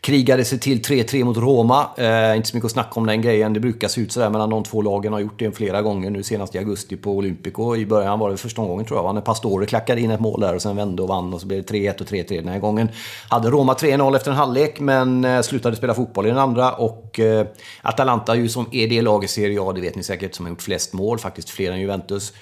krigade 0.00 0.44
sig 0.44 0.58
till 0.58 0.80
3-3 0.82 1.24
mot 1.24 1.36
Roma. 1.36 1.86
Eh, 1.96 2.36
inte 2.36 2.48
så 2.48 2.56
mycket 2.56 2.66
att 2.66 2.72
snacka 2.72 2.90
om 3.00 3.06
den 3.06 3.22
grejen. 3.22 3.52
Det 3.52 3.60
brukar 3.60 3.88
se 3.88 4.00
ut 4.00 4.12
sådär 4.12 4.30
mellan 4.30 4.50
de 4.50 4.62
två 4.62 4.82
lagen. 4.82 5.12
Har 5.12 5.20
gjort 5.20 5.38
det 5.38 5.52
flera 5.52 5.82
gånger 5.82 6.10
nu 6.10 6.22
senast 6.22 6.54
i 6.54 6.58
augusti 6.58 6.96
på 6.96 7.10
Olympico. 7.10 7.76
I 7.76 7.86
början 7.86 8.18
var 8.18 8.30
det 8.30 8.36
första 8.36 8.62
gången 8.62 8.86
tror 8.86 9.04
jag, 9.04 9.14
när 9.14 9.20
Pastore 9.20 9.66
klackade 9.66 10.00
in 10.00 10.10
ett 10.10 10.20
mål 10.20 10.40
där 10.40 10.54
och 10.54 10.62
sen 10.62 10.76
vände 10.76 11.02
och 11.02 11.08
vann 11.08 11.34
och 11.34 11.40
så 11.40 11.46
blev 11.46 11.64
det 11.64 11.74
3-1 11.74 12.00
och 12.00 12.06
3-3 12.06 12.36
den 12.36 12.48
här 12.48 12.58
gången. 12.58 12.88
Hade 13.28 13.50
Roma 13.50 13.74
3-0 13.74 14.16
efter 14.16 14.30
en 14.30 14.36
halvlek 14.36 14.80
men 14.80 15.24
eh, 15.24 15.40
slutade 15.40 15.76
spela 15.76 15.94
fotboll 15.94 16.26
i 16.26 16.28
den 16.28 16.38
andra 16.38 16.72
och 16.72 17.20
eh, 17.20 17.46
Atalanta 17.82 18.34
ju 18.34 18.48
som 18.48 18.66
är 18.72 18.88
det 18.88 19.02
laget, 19.02 19.30
i 19.30 19.32
Serie 19.32 19.60
A, 19.62 19.72
det 19.72 19.80
vet 19.80 19.96
ni 19.96 20.02
säkert, 20.02 20.34
som 20.34 20.46
har 20.46 20.50
gjort 20.50 20.62
flest 20.62 20.92
mål, 20.92 21.18
faktiskt 21.18 21.50
fler 21.50 21.72
än 21.72 21.80
Juventus. 21.80 22.32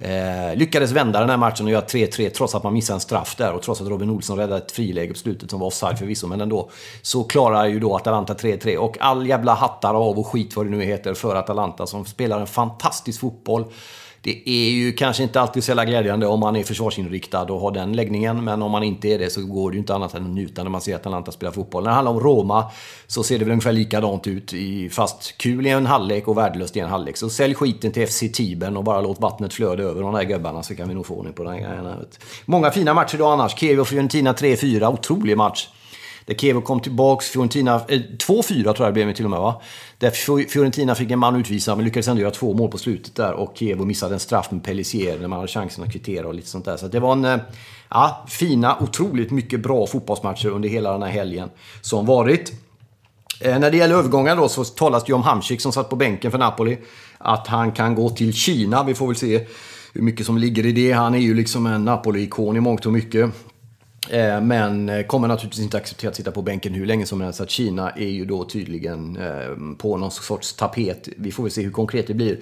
Eh, 0.00 0.56
lyckades 0.56 0.92
vända 0.92 1.20
den 1.20 1.30
här 1.30 1.36
matchen 1.36 1.66
och 1.66 1.72
göra 1.72 1.84
3-3 1.84 2.30
trots 2.30 2.54
att 2.54 2.62
man 2.62 2.72
missade 2.72 2.96
en 2.96 3.00
straff 3.00 3.34
där 3.36 3.52
och 3.52 3.62
trots 3.62 3.80
att 3.80 3.88
Robin 3.88 4.10
Olsson 4.10 4.38
räddade 4.38 4.62
ett 4.62 4.72
friläge 4.72 5.12
på 5.12 5.18
slutet 5.18 5.50
som 5.50 5.60
var 5.60 5.66
offside 5.66 5.98
förvisso, 5.98 6.26
men 6.26 6.40
ändå. 6.40 6.70
Så 7.02 7.24
klarar 7.24 7.66
ju 7.66 7.80
då 7.80 7.96
Atalanta 7.96 8.34
3-3 8.34 8.76
och 8.76 8.96
all 9.00 9.26
jävla 9.26 9.54
hattar 9.54 9.94
av 9.94 10.18
och 10.18 10.26
skit 10.26 10.56
vad 10.56 10.66
det 10.66 10.70
nu 10.70 10.82
heter 10.82 11.14
för 11.14 11.34
Atalanta 11.34 11.86
som 11.86 12.04
spelar 12.04 12.40
en 12.40 12.46
fantastisk 12.46 13.20
fotboll. 13.20 13.64
Det 14.22 14.42
är 14.48 14.70
ju 14.70 14.92
kanske 14.92 15.22
inte 15.22 15.40
alltid 15.40 15.64
så 15.64 15.70
jävla 15.70 15.84
glädjande 15.84 16.26
om 16.26 16.40
man 16.40 16.56
är 16.56 16.64
försvarsinriktad 16.64 17.42
och 17.42 17.60
har 17.60 17.70
den 17.70 17.92
läggningen. 17.92 18.44
Men 18.44 18.62
om 18.62 18.70
man 18.70 18.82
inte 18.82 19.08
är 19.08 19.18
det 19.18 19.30
så 19.30 19.46
går 19.46 19.70
det 19.70 19.74
ju 19.74 19.78
inte 19.78 19.94
annat 19.94 20.14
än 20.14 20.24
att 20.24 20.30
njuta 20.30 20.62
när 20.62 20.70
man 20.70 20.80
ser 20.80 20.94
att 20.94 21.00
Atalanta 21.00 21.32
spelar 21.32 21.52
fotboll. 21.52 21.82
När 21.82 21.90
det 21.90 21.94
handlar 21.94 22.12
om 22.12 22.20
Roma 22.20 22.70
så 23.06 23.22
ser 23.22 23.38
det 23.38 23.44
väl 23.44 23.52
ungefär 23.52 23.72
likadant 23.72 24.26
ut. 24.26 24.52
fast 24.92 25.38
kul 25.38 25.66
i 25.66 25.70
en 25.70 25.86
halvlek 25.86 26.28
och 26.28 26.38
värdelöst 26.38 26.76
i 26.76 26.80
en 26.80 26.88
halvlek. 26.88 27.16
Så 27.16 27.30
sälj 27.30 27.54
skiten 27.54 27.92
till 27.92 28.06
FC 28.06 28.22
Tibern 28.32 28.76
och 28.76 28.84
bara 28.84 29.00
låt 29.00 29.20
vattnet 29.20 29.54
flöda 29.54 29.82
över 29.82 30.02
de 30.02 30.14
där 30.14 30.24
gubbarna 30.24 30.62
så 30.62 30.74
kan 30.74 30.88
vi 30.88 30.94
nog 30.94 31.06
få 31.06 31.14
ordning 31.14 31.32
på 31.32 31.44
den 31.44 31.52
här 31.52 31.60
grejen. 31.60 31.94
Många 32.44 32.70
fina 32.70 32.94
matcher 32.94 33.14
idag 33.14 33.32
annars. 33.32 33.58
Kiev 33.58 33.80
och 33.80 33.88
Fiorentina 33.88 34.32
3-4. 34.32 34.92
Otrolig 34.92 35.36
match. 35.36 35.68
Där 36.28 36.34
Kevo 36.34 36.60
kom 36.60 36.80
tillbaks. 36.80 37.28
Fiorentina, 37.28 37.74
eh, 37.88 38.00
2-4 38.18 38.62
tror 38.62 38.86
jag 38.86 38.88
det 38.88 38.92
blev 38.92 39.12
till 39.12 39.24
och 39.24 39.30
med 39.30 39.40
va? 39.40 39.62
Där 39.98 40.10
Fiorentina 40.48 40.94
fick 40.94 41.10
en 41.10 41.18
man 41.18 41.36
utvisad 41.36 41.76
men 41.76 41.84
lyckades 41.84 42.08
ändå 42.08 42.22
göra 42.22 42.30
två 42.30 42.54
mål 42.54 42.70
på 42.70 42.78
slutet 42.78 43.14
där. 43.14 43.32
Och 43.32 43.52
Kevo 43.56 43.84
missade 43.84 44.14
en 44.14 44.20
straff 44.20 44.50
med 44.50 44.64
Pellissier 44.64 45.18
när 45.18 45.28
man 45.28 45.38
hade 45.38 45.48
chansen 45.48 45.84
att 45.84 45.92
kvittera 45.92 46.26
och 46.26 46.34
lite 46.34 46.48
sånt 46.48 46.64
där. 46.64 46.76
Så 46.76 46.88
det 46.88 47.00
var 47.00 47.12
en... 47.12 47.24
Eh, 47.24 47.38
ja, 47.88 48.26
fina, 48.28 48.76
otroligt 48.80 49.30
mycket 49.30 49.60
bra 49.60 49.86
fotbollsmatcher 49.86 50.48
under 50.48 50.68
hela 50.68 50.92
den 50.92 51.02
här 51.02 51.10
helgen 51.10 51.50
som 51.80 52.06
varit. 52.06 52.52
Eh, 53.40 53.58
när 53.58 53.70
det 53.70 53.76
gäller 53.76 53.94
övergångar 53.94 54.36
då 54.36 54.48
så 54.48 54.64
talas 54.64 55.04
det 55.04 55.10
ju 55.10 55.14
om 55.14 55.22
Hamsik 55.22 55.60
som 55.60 55.72
satt 55.72 55.90
på 55.90 55.96
bänken 55.96 56.30
för 56.30 56.38
Napoli. 56.38 56.78
Att 57.18 57.46
han 57.46 57.72
kan 57.72 57.94
gå 57.94 58.10
till 58.10 58.32
Kina. 58.32 58.84
Vi 58.84 58.94
får 58.94 59.06
väl 59.06 59.16
se 59.16 59.46
hur 59.92 60.02
mycket 60.02 60.26
som 60.26 60.38
ligger 60.38 60.66
i 60.66 60.72
det. 60.72 60.92
Han 60.92 61.14
är 61.14 61.18
ju 61.18 61.34
liksom 61.34 61.66
en 61.66 61.84
Napoli-ikon 61.84 62.56
i 62.56 62.60
mångt 62.60 62.86
och 62.86 62.92
mycket. 62.92 63.30
Eh, 64.10 64.40
men 64.40 64.88
eh, 64.88 65.06
kommer 65.06 65.28
naturligtvis 65.28 65.64
inte 65.64 65.76
acceptera 65.76 66.08
att 66.08 66.16
sitta 66.16 66.30
på 66.30 66.42
bänken 66.42 66.74
hur 66.74 66.86
länge 66.86 67.06
som 67.06 67.20
helst. 67.20 67.40
Att 67.40 67.50
Kina 67.50 67.90
är 67.90 68.08
ju 68.08 68.24
då 68.24 68.44
tydligen 68.44 69.16
eh, 69.16 69.76
på 69.78 69.96
någon 69.96 70.10
sorts 70.10 70.52
tapet. 70.52 71.08
Vi 71.16 71.32
får 71.32 71.42
väl 71.42 71.52
se 71.52 71.62
hur 71.62 71.70
konkret 71.70 72.06
det 72.06 72.14
blir. 72.14 72.38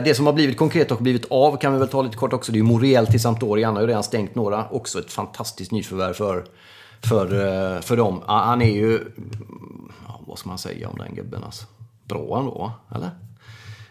Det 0.00 0.16
som 0.16 0.26
har 0.26 0.32
blivit 0.32 0.56
konkret 0.56 0.90
och 0.90 1.02
blivit 1.02 1.26
av 1.30 1.56
kan 1.56 1.72
vi 1.72 1.78
väl 1.78 1.88
ta 1.88 2.02
lite 2.02 2.16
kort 2.16 2.32
också. 2.32 2.52
Det 2.52 2.56
är 2.56 2.60
ju 2.60 2.64
Moriel 2.64 3.06
till 3.06 3.20
Sampdoria. 3.20 3.66
Han 3.66 3.74
har 3.74 3.82
ju 3.82 3.88
redan 3.88 4.02
stängt 4.02 4.34
några. 4.34 4.68
Också 4.68 4.98
ett 4.98 5.12
fantastiskt 5.12 5.72
nyförvärv 5.72 6.12
för, 6.12 6.44
för, 7.02 7.80
för 7.80 7.96
dem. 7.96 8.22
Ah, 8.26 8.44
han 8.44 8.62
är 8.62 8.72
ju... 8.72 9.00
Vad 10.26 10.38
ska 10.38 10.48
man 10.48 10.58
säga 10.58 10.88
om 10.88 10.98
den 10.98 11.14
gubben 11.14 11.44
alltså? 11.44 11.64
Bra 12.04 12.38
ändå, 12.38 12.72
eller? 12.94 13.10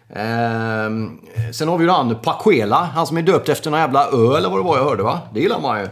Ehm, 0.09 1.19
sen 1.53 1.67
har 1.67 1.77
vi 1.77 1.85
ju 1.85 1.91
han 1.91 2.15
Paquela, 2.15 2.83
han 2.83 3.07
som 3.07 3.17
är 3.17 3.21
döpt 3.21 3.49
efter 3.49 3.71
någon 3.71 3.79
jävla 3.79 4.05
ö 4.05 4.37
eller 4.37 4.49
vad 4.49 4.59
det 4.59 4.63
var 4.63 4.77
jag 4.77 4.83
hörde 4.83 5.03
va? 5.03 5.19
Det 5.33 5.39
gillar 5.39 5.61
man 5.61 5.79
ju. 5.79 5.87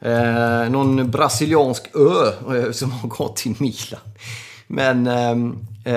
Eh, 0.00 0.70
någon 0.70 1.10
brasiliansk 1.10 1.90
ö 1.94 2.56
eh, 2.56 2.72
som 2.72 2.92
har 2.92 3.08
gått 3.08 3.36
till 3.36 3.54
Milan. 3.58 4.00
Men 4.66 5.06
ehm, 5.06 5.58
eh, 5.84 5.94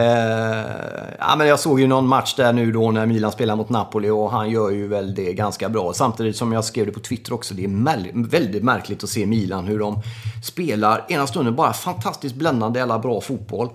ja, 1.20 1.36
men 1.38 1.48
jag 1.48 1.60
såg 1.60 1.80
ju 1.80 1.88
någon 1.88 2.08
match 2.08 2.36
där 2.36 2.54
nu 2.54 2.72
då 2.72 2.92
när 2.92 3.06
Milan 3.06 3.32
spelar 3.32 3.56
mot 3.56 3.70
Napoli 3.70 4.10
och 4.10 4.32
han 4.32 4.50
gör 4.50 4.70
ju 4.70 4.88
väl 4.88 5.16
det 5.16 5.34
ganska 5.34 5.70
bra. 5.70 5.94
Samtidigt 5.94 6.36
som 6.36 6.52
jag 6.52 6.66
skrev 6.66 6.86
det 6.86 6.92
på 6.92 7.00
Twitter 7.00 7.34
också, 7.34 7.54
det 7.54 7.64
är 7.64 8.28
väldigt 8.30 8.64
märkligt 8.64 9.04
att 9.04 9.10
se 9.10 9.26
Milan 9.26 9.66
hur 9.66 9.80
de 9.80 10.02
spelar 10.44 11.06
ena 11.10 11.28
stunden 11.28 11.56
bara 11.56 11.74
fantastiskt 11.74 12.36
bländande 12.36 12.80
jävla 12.80 13.00
bra 13.00 13.22
fotboll. 13.22 13.70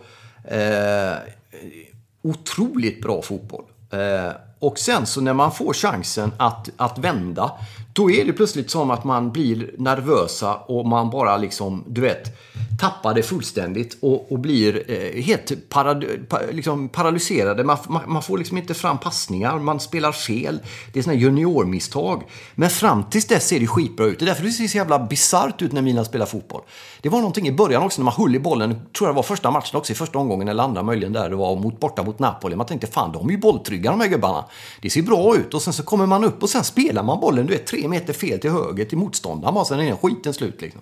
Eh, 0.44 1.16
otroligt 2.22 3.02
bra 3.02 3.22
fotboll. 3.22 3.64
Eh, 3.90 4.32
och 4.58 4.78
sen 4.78 5.06
så 5.06 5.20
när 5.20 5.32
man 5.32 5.52
får 5.52 5.72
chansen 5.72 6.32
att, 6.36 6.68
att 6.76 6.98
vända, 6.98 7.52
då 7.92 8.10
är 8.10 8.24
det 8.24 8.32
plötsligt 8.32 8.70
som 8.70 8.90
att 8.90 9.04
man 9.04 9.32
blir 9.32 9.70
nervösa 9.78 10.54
och 10.54 10.86
man 10.86 11.10
bara 11.10 11.36
liksom, 11.36 11.84
du 11.86 12.00
vet, 12.00 12.38
tappar 12.80 13.14
det 13.14 13.22
fullständigt 13.22 13.98
och, 14.00 14.32
och 14.32 14.38
blir 14.38 14.90
eh, 14.90 15.22
helt 15.22 15.68
parad, 15.68 16.04
pa, 16.28 16.38
liksom 16.52 16.88
paralyserade. 16.88 17.64
Man, 17.64 17.76
man, 17.88 18.02
man, 18.06 18.22
får 18.22 18.38
liksom 18.38 18.58
inte 18.58 18.74
fram 18.74 18.98
passningar, 18.98 19.58
man 19.58 19.80
spelar 19.80 20.12
fel. 20.12 20.60
Det 20.92 20.98
är 20.98 21.02
sådana 21.02 21.20
juniormisstag. 21.20 22.22
Men 22.54 22.70
fram 22.70 23.04
tills 23.04 23.26
dess 23.26 23.48
ser 23.48 23.60
det 23.60 23.66
skitbra 23.66 24.06
ut. 24.06 24.18
Det 24.18 24.24
är 24.24 24.26
därför 24.26 24.44
det 24.44 24.50
ser 24.50 24.68
så 24.68 24.76
jävla 24.76 24.98
bisarrt 24.98 25.62
ut 25.62 25.72
när 25.72 25.82
Milan 25.82 26.04
spelar 26.04 26.26
fotboll. 26.26 26.62
Det 27.00 27.08
var 27.08 27.18
någonting 27.18 27.48
i 27.48 27.52
början 27.52 27.82
också 27.82 28.00
när 28.00 28.04
man 28.04 28.14
höll 28.14 28.34
i 28.34 28.38
bollen, 28.38 28.70
tror 28.70 29.08
jag 29.08 29.14
det 29.14 29.16
var 29.16 29.22
första 29.22 29.50
matchen 29.50 29.76
också, 29.76 29.92
i 29.92 29.96
första 29.96 30.18
omgången 30.18 30.48
eller 30.48 30.62
andra 30.62 30.82
möjligen 30.82 31.12
där 31.12 31.30
det 31.30 31.36
var 31.36 31.56
mot, 31.56 31.80
borta 31.80 32.02
mot 32.02 32.18
Napoli. 32.18 32.56
Man 32.56 32.66
tänkte 32.66 32.86
fan, 32.86 33.12
de 33.12 33.28
är 33.28 33.32
ju 33.32 33.38
bolltrygga 33.38 33.90
de 33.90 34.00
här 34.00 34.08
gubbarna. 34.08 34.44
Det 34.80 34.90
ser 34.90 35.02
bra 35.02 35.36
ut 35.36 35.54
och 35.54 35.62
sen 35.62 35.72
så 35.72 35.82
kommer 35.82 36.06
man 36.06 36.24
upp 36.24 36.42
och 36.42 36.50
sen 36.50 36.64
spelar 36.64 37.02
man 37.02 37.20
bollen, 37.20 37.46
du 37.46 37.52
vet, 37.52 37.66
tre 37.66 37.81
meter 37.90 38.12
fel 38.12 38.38
till 38.38 38.50
höger 38.50 38.84
till 38.84 38.98
motståndaren 38.98 39.54
bara, 39.54 39.64
sen 39.64 39.80
är 39.80 39.84
den 39.84 39.96
skiten 39.96 40.34
slut 40.34 40.60
liksom. 40.60 40.80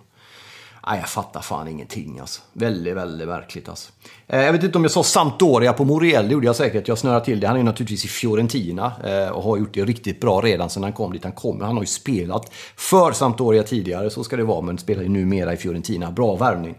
Nej, 0.87 0.99
jag 0.99 1.09
fattar 1.09 1.41
fan 1.41 1.69
ingenting 1.69 2.19
alltså. 2.19 2.41
Väldigt, 2.53 2.97
väldigt 2.97 3.29
märkligt 3.29 3.69
alltså. 3.69 3.93
Eh, 4.27 4.41
jag 4.41 4.53
vet 4.53 4.63
inte 4.63 4.79
om 4.79 4.85
jag 4.85 4.91
sa 4.91 5.03
Sampdoria 5.03 5.73
på 5.73 5.85
Moriel, 5.85 6.29
det 6.29 6.33
gjorde 6.33 6.47
jag 6.47 6.57
säkert. 6.57 6.89
Jag 6.89 6.99
snörade 6.99 7.25
till 7.25 7.41
det. 7.41 7.47
Han 7.47 7.57
är 7.57 7.61
ju 7.61 7.65
naturligtvis 7.65 8.05
i 8.05 8.09
Fiorentina 8.09 8.93
eh, 9.05 9.29
och 9.29 9.43
har 9.43 9.57
gjort 9.57 9.75
det 9.75 9.85
riktigt 9.85 10.21
bra 10.21 10.41
redan 10.41 10.71
sedan 10.71 10.83
han 10.83 10.93
kom 10.93 11.13
dit 11.13 11.25
han 11.25 11.33
kom. 11.33 11.61
Han 11.61 11.75
har 11.75 11.83
ju 11.83 11.87
spelat 11.87 12.53
för 12.77 13.13
Sampdoria 13.13 13.63
tidigare, 13.63 14.11
så 14.11 14.25
ska 14.25 14.37
det 14.37 14.45
vara, 14.45 14.61
men 14.61 14.79
spelar 14.79 15.03
ju 15.03 15.09
numera 15.09 15.53
i 15.53 15.57
Fiorentina. 15.57 16.11
Bra 16.11 16.37
värvning. 16.37 16.75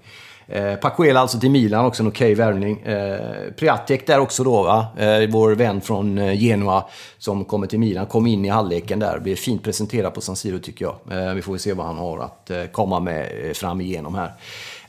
Eh, 0.51 0.75
Pacuela 0.75 1.19
alltså 1.19 1.39
till 1.39 1.51
Milan, 1.51 1.85
också 1.85 2.03
en 2.03 2.09
okej 2.09 2.33
okay 2.33 2.45
värvning. 2.45 2.81
Eh, 2.81 3.51
Priatek 3.57 4.07
där 4.07 4.19
också 4.19 4.43
då, 4.43 4.63
va? 4.63 4.85
Eh, 4.97 5.29
vår 5.29 5.51
vän 5.51 5.81
från 5.81 6.17
eh, 6.17 6.39
Genua 6.39 6.85
som 7.17 7.45
kommer 7.45 7.67
till 7.67 7.79
Milan. 7.79 8.05
Kom 8.05 8.27
in 8.27 8.45
i 8.45 8.49
halvleken 8.49 8.99
där. 8.99 9.19
Blir 9.19 9.35
fint 9.35 9.63
presenterad 9.63 10.13
på 10.13 10.21
San 10.21 10.35
Siro 10.35 10.59
tycker 10.59 10.85
jag. 10.85 10.95
Eh, 11.27 11.33
vi 11.33 11.41
får 11.41 11.57
se 11.57 11.73
vad 11.73 11.85
han 11.85 11.97
har 11.97 12.19
att 12.19 12.49
eh, 12.49 12.63
komma 12.65 12.99
med 12.99 13.45
eh, 13.45 13.53
fram 13.53 13.81
igenom 13.81 14.15
här. 14.15 14.33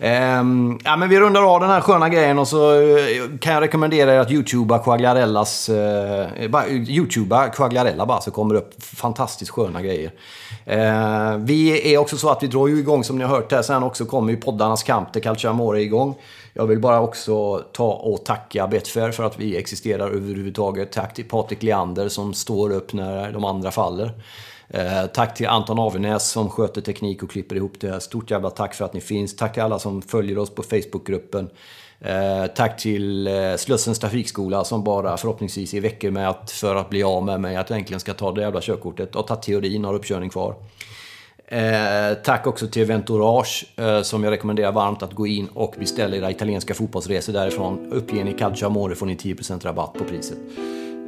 Um, 0.02 0.78
ja, 0.84 0.96
men 0.96 1.08
vi 1.08 1.20
rundar 1.20 1.54
av 1.54 1.60
den 1.60 1.70
här 1.70 1.80
sköna 1.80 2.08
grejen 2.08 2.38
och 2.38 2.48
så 2.48 2.80
eh, 2.80 3.38
kan 3.40 3.52
jag 3.52 3.60
rekommendera 3.60 4.14
er 4.14 4.18
att 4.18 4.30
youtuba 4.30 4.78
Quagliarellas... 4.78 5.68
Eh, 5.68 6.50
bara, 6.50 6.66
eh, 6.66 6.90
youtuba 6.90 7.48
Quagliarella 7.48 8.06
bara 8.06 8.20
så 8.20 8.30
kommer 8.30 8.54
det 8.54 8.60
upp 8.60 8.82
fantastiskt 8.82 9.50
sköna 9.50 9.82
grejer. 9.82 10.10
Uh, 10.70 11.36
vi 11.36 11.94
är 11.94 11.98
också 11.98 12.16
så 12.16 12.30
att 12.30 12.42
vi 12.42 12.46
drar 12.46 12.68
ju 12.68 12.78
igång, 12.78 13.04
som 13.04 13.18
ni 13.18 13.24
har 13.24 13.36
hört 13.36 13.52
här, 13.52 13.62
sen 13.62 13.82
också 13.82 14.04
kommer 14.04 14.32
ju 14.32 14.36
poddarnas 14.36 14.82
kamp 14.82 15.12
till 15.12 15.22
Calciamore 15.22 15.80
igång. 15.80 16.14
Jag 16.54 16.66
vill 16.66 16.80
bara 16.80 17.00
också 17.00 17.58
ta 17.58 17.92
och 17.92 18.24
tacka 18.24 18.66
Betfair 18.66 19.10
för 19.10 19.24
att 19.24 19.40
vi 19.40 19.56
existerar 19.56 20.10
överhuvudtaget. 20.10 20.92
Tack 20.92 21.14
till 21.14 21.28
Patrik 21.28 21.62
Leander 21.62 22.08
som 22.08 22.34
står 22.34 22.72
upp 22.72 22.92
när 22.92 23.32
de 23.32 23.44
andra 23.44 23.70
faller. 23.70 24.10
Eh, 24.72 25.06
tack 25.06 25.34
till 25.34 25.46
Anton 25.46 25.78
Avenäs 25.78 26.30
som 26.30 26.50
sköter 26.50 26.80
teknik 26.80 27.22
och 27.22 27.30
klipper 27.30 27.56
ihop 27.56 27.80
det. 27.80 28.00
Stort 28.00 28.30
jävla 28.30 28.50
tack 28.50 28.74
för 28.74 28.84
att 28.84 28.94
ni 28.94 29.00
finns. 29.00 29.36
Tack 29.36 29.52
till 29.52 29.62
alla 29.62 29.78
som 29.78 30.02
följer 30.02 30.38
oss 30.38 30.50
på 30.50 30.62
Facebookgruppen. 30.62 31.50
Eh, 32.00 32.46
tack 32.46 32.80
till 32.80 33.26
eh, 33.26 33.56
Slussens 33.56 33.98
trafikskola 33.98 34.64
som 34.64 34.84
bara 34.84 35.16
förhoppningsvis 35.16 35.74
i 35.74 35.80
veckor 35.80 36.10
med 36.10 36.28
att, 36.28 36.50
för 36.50 36.76
att 36.76 36.90
bli 36.90 37.02
av 37.02 37.24
med 37.24 37.40
mig, 37.40 37.56
att 37.56 37.70
jag 37.70 37.78
äntligen 37.78 38.00
ska 38.00 38.14
ta 38.14 38.32
det 38.32 38.40
jävla 38.40 38.60
körkortet. 38.60 39.16
Och 39.16 39.26
ta 39.26 39.36
teorin, 39.36 39.84
har 39.84 39.94
uppkörning 39.94 40.30
kvar. 40.30 40.54
Eh, 41.46 42.14
tack 42.24 42.46
också 42.46 42.66
till 42.66 42.84
Ventourage 42.84 43.66
eh, 43.76 44.02
som 44.02 44.24
jag 44.24 44.30
rekommenderar 44.30 44.72
varmt 44.72 45.02
att 45.02 45.12
gå 45.12 45.26
in 45.26 45.48
och 45.54 45.74
beställa 45.78 46.16
era 46.16 46.30
italienska 46.30 46.74
fotbollsresor 46.74 47.32
därifrån. 47.32 47.92
Uppger 47.92 48.24
ni 48.24 48.32
Calcio 48.32 48.66
Amore 48.66 48.94
får 48.94 49.06
ni 49.06 49.14
10% 49.14 49.64
rabatt 49.64 49.92
på 49.92 50.04
priset. 50.04 50.38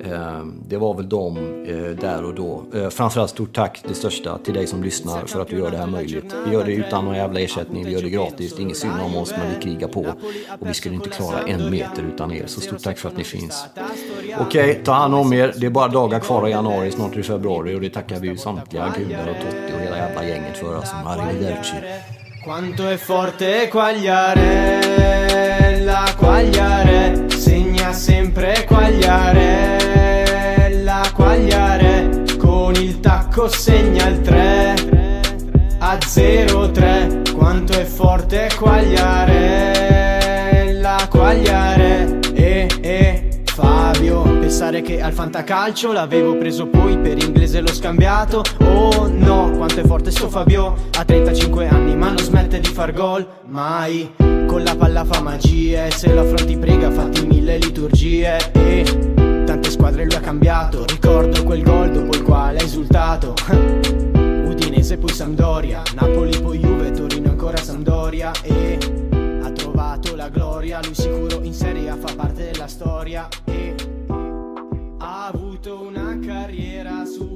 Ehm, 0.03 0.63
det 0.69 0.77
var 0.77 0.95
väl 0.95 1.09
de 1.09 1.37
eh, 1.67 1.77
där 2.01 2.25
och 2.25 2.35
då. 2.35 2.65
Eh, 2.75 2.89
framförallt 2.89 3.31
stort 3.31 3.55
tack, 3.55 3.83
det 3.89 3.95
största, 3.95 4.39
till 4.39 4.55
dig 4.55 4.67
som 4.67 4.83
lyssnar 4.83 5.27
för 5.27 5.41
att 5.41 5.49
du 5.49 5.59
gör 5.59 5.71
det 5.71 5.77
här 5.77 5.87
möjligt. 5.87 6.35
Vi 6.47 6.53
gör 6.53 6.65
det 6.65 6.73
utan 6.73 7.05
någon 7.05 7.15
jävla 7.15 7.41
ersättning, 7.41 7.85
vi 7.85 7.93
gör 7.93 8.03
det 8.03 8.11
gratis. 8.11 8.55
Det 8.55 8.61
är 8.61 8.63
inget 8.63 8.77
synd 8.77 9.01
om 9.05 9.17
oss, 9.17 9.35
men 9.39 9.55
vi 9.55 9.63
krigar 9.63 9.89
på. 9.89 10.01
Och 10.61 10.69
vi 10.69 10.75
skulle 10.75 10.95
inte 10.95 11.11
klara 11.11 11.43
en 11.43 11.71
meter 11.71 12.03
utan 12.15 12.33
er. 12.33 12.47
Så 12.47 12.61
stort 12.61 12.83
tack 12.83 12.99
för 12.99 13.09
att 13.09 13.17
ni 13.17 13.25
finns. 13.25 13.67
Okej, 14.39 14.71
okay, 14.71 14.75
ta 14.85 14.93
hand 14.93 15.15
om 15.15 15.33
er. 15.33 15.55
Det 15.57 15.67
är 15.67 15.71
bara 15.71 15.89
dagar 15.89 16.21
kvar 16.21 16.49
i 16.49 16.51
januari, 16.51 16.91
snart 16.91 17.13
är 17.13 17.17
det 17.17 17.23
februari. 17.23 17.75
Och 17.77 17.81
det 17.81 17.91
tackar 17.91 18.21
vi 18.21 18.29
ju 18.29 18.37
samtliga 18.37 18.95
gudar 18.99 19.29
och 19.29 19.37
Totti 19.37 19.73
och 19.77 19.81
hela 19.81 19.97
jävla 19.97 20.25
gänget 20.25 20.57
för. 20.57 20.77
Alltså, 20.77 20.95
arrivederci. 21.07 21.77
Quanto 22.45 22.89
è 22.89 22.97
forte 22.97 23.63
e 23.63 23.69
Quagliarella, 23.69 24.35
Quagliare, 26.19 27.31
segna 27.31 27.93
sempre 27.95 28.67
Quagliare. 28.67 29.84
Quagliare, 31.35 32.23
con 32.39 32.77
il 32.77 33.01
tacco 33.01 33.49
segna 33.49 34.07
il 34.07 34.21
3 34.21 35.19
a 35.79 35.97
0-3. 35.97 37.33
Quanto 37.35 37.73
è 37.73 37.83
forte 37.83 38.49
Quagliarella, 38.57 39.49
Quagliare, 41.11 42.21
e, 42.35 42.69
e, 42.81 43.43
Fabio. 43.47 44.23
Pensare 44.23 44.81
che 44.83 45.01
al 45.01 45.13
fantacalcio 45.13 45.91
l'avevo 45.91 46.39
preso 46.39 46.69
poi 46.69 46.97
per 46.99 47.21
inglese 47.21 47.61
l'ho 47.61 47.75
scambiato. 47.75 48.45
Oh 48.61 49.09
no, 49.09 49.51
quanto 49.57 49.81
è 49.81 49.85
forte 49.85 50.13
sto 50.13 50.29
Fabio. 50.29 50.77
Ha 50.97 51.05
35 51.05 51.67
anni 51.67 51.97
ma 51.97 52.11
non 52.11 52.19
smette 52.19 52.61
di 52.61 52.69
far 52.69 52.93
gol 52.93 53.27
mai. 53.47 54.09
Con 54.47 54.63
la 54.63 54.77
palla 54.77 55.05
fa 55.05 55.21
magie, 55.21 55.91
se 55.91 56.15
lo 56.15 56.21
affronti 56.21 56.57
prega 56.57 56.93
fatti 56.93 57.27
mille 57.27 57.59
liturgie. 57.59 58.53
E 58.53 59.04
squadre 59.95 60.05
lui 60.05 60.15
ha 60.15 60.21
cambiato. 60.21 60.85
Ricordo 60.85 61.45
quel 61.45 61.63
gol 61.63 61.93
dopo 61.93 62.17
il 62.17 62.23
quale 62.23 62.59
ha 62.59 62.63
esultato. 62.63 63.35
Udinese 64.13 64.99
poi 64.99 65.11
Sampdoria, 65.11 65.83
Napoli 65.95 66.39
poi 66.41 66.59
Juve, 66.59 66.91
Torino 66.91 67.31
ancora 67.31 67.57
Sampdoria. 67.57 68.33
E 68.43 68.79
ha 69.43 69.51
trovato 69.51 70.17
la 70.17 70.29
gloria, 70.29 70.81
lui 70.83 70.95
sicuro 70.95 71.41
in 71.43 71.55
Serie 71.55 71.89
A 71.89 71.97
fa 71.97 72.13
parte 72.15 72.51
della 72.51 72.67
storia. 72.67 73.29
E 73.45 73.75
ha 74.99 75.27
avuto 75.27 75.81
una 75.81 76.19
carriera 76.25 77.05
superiore 77.05 77.34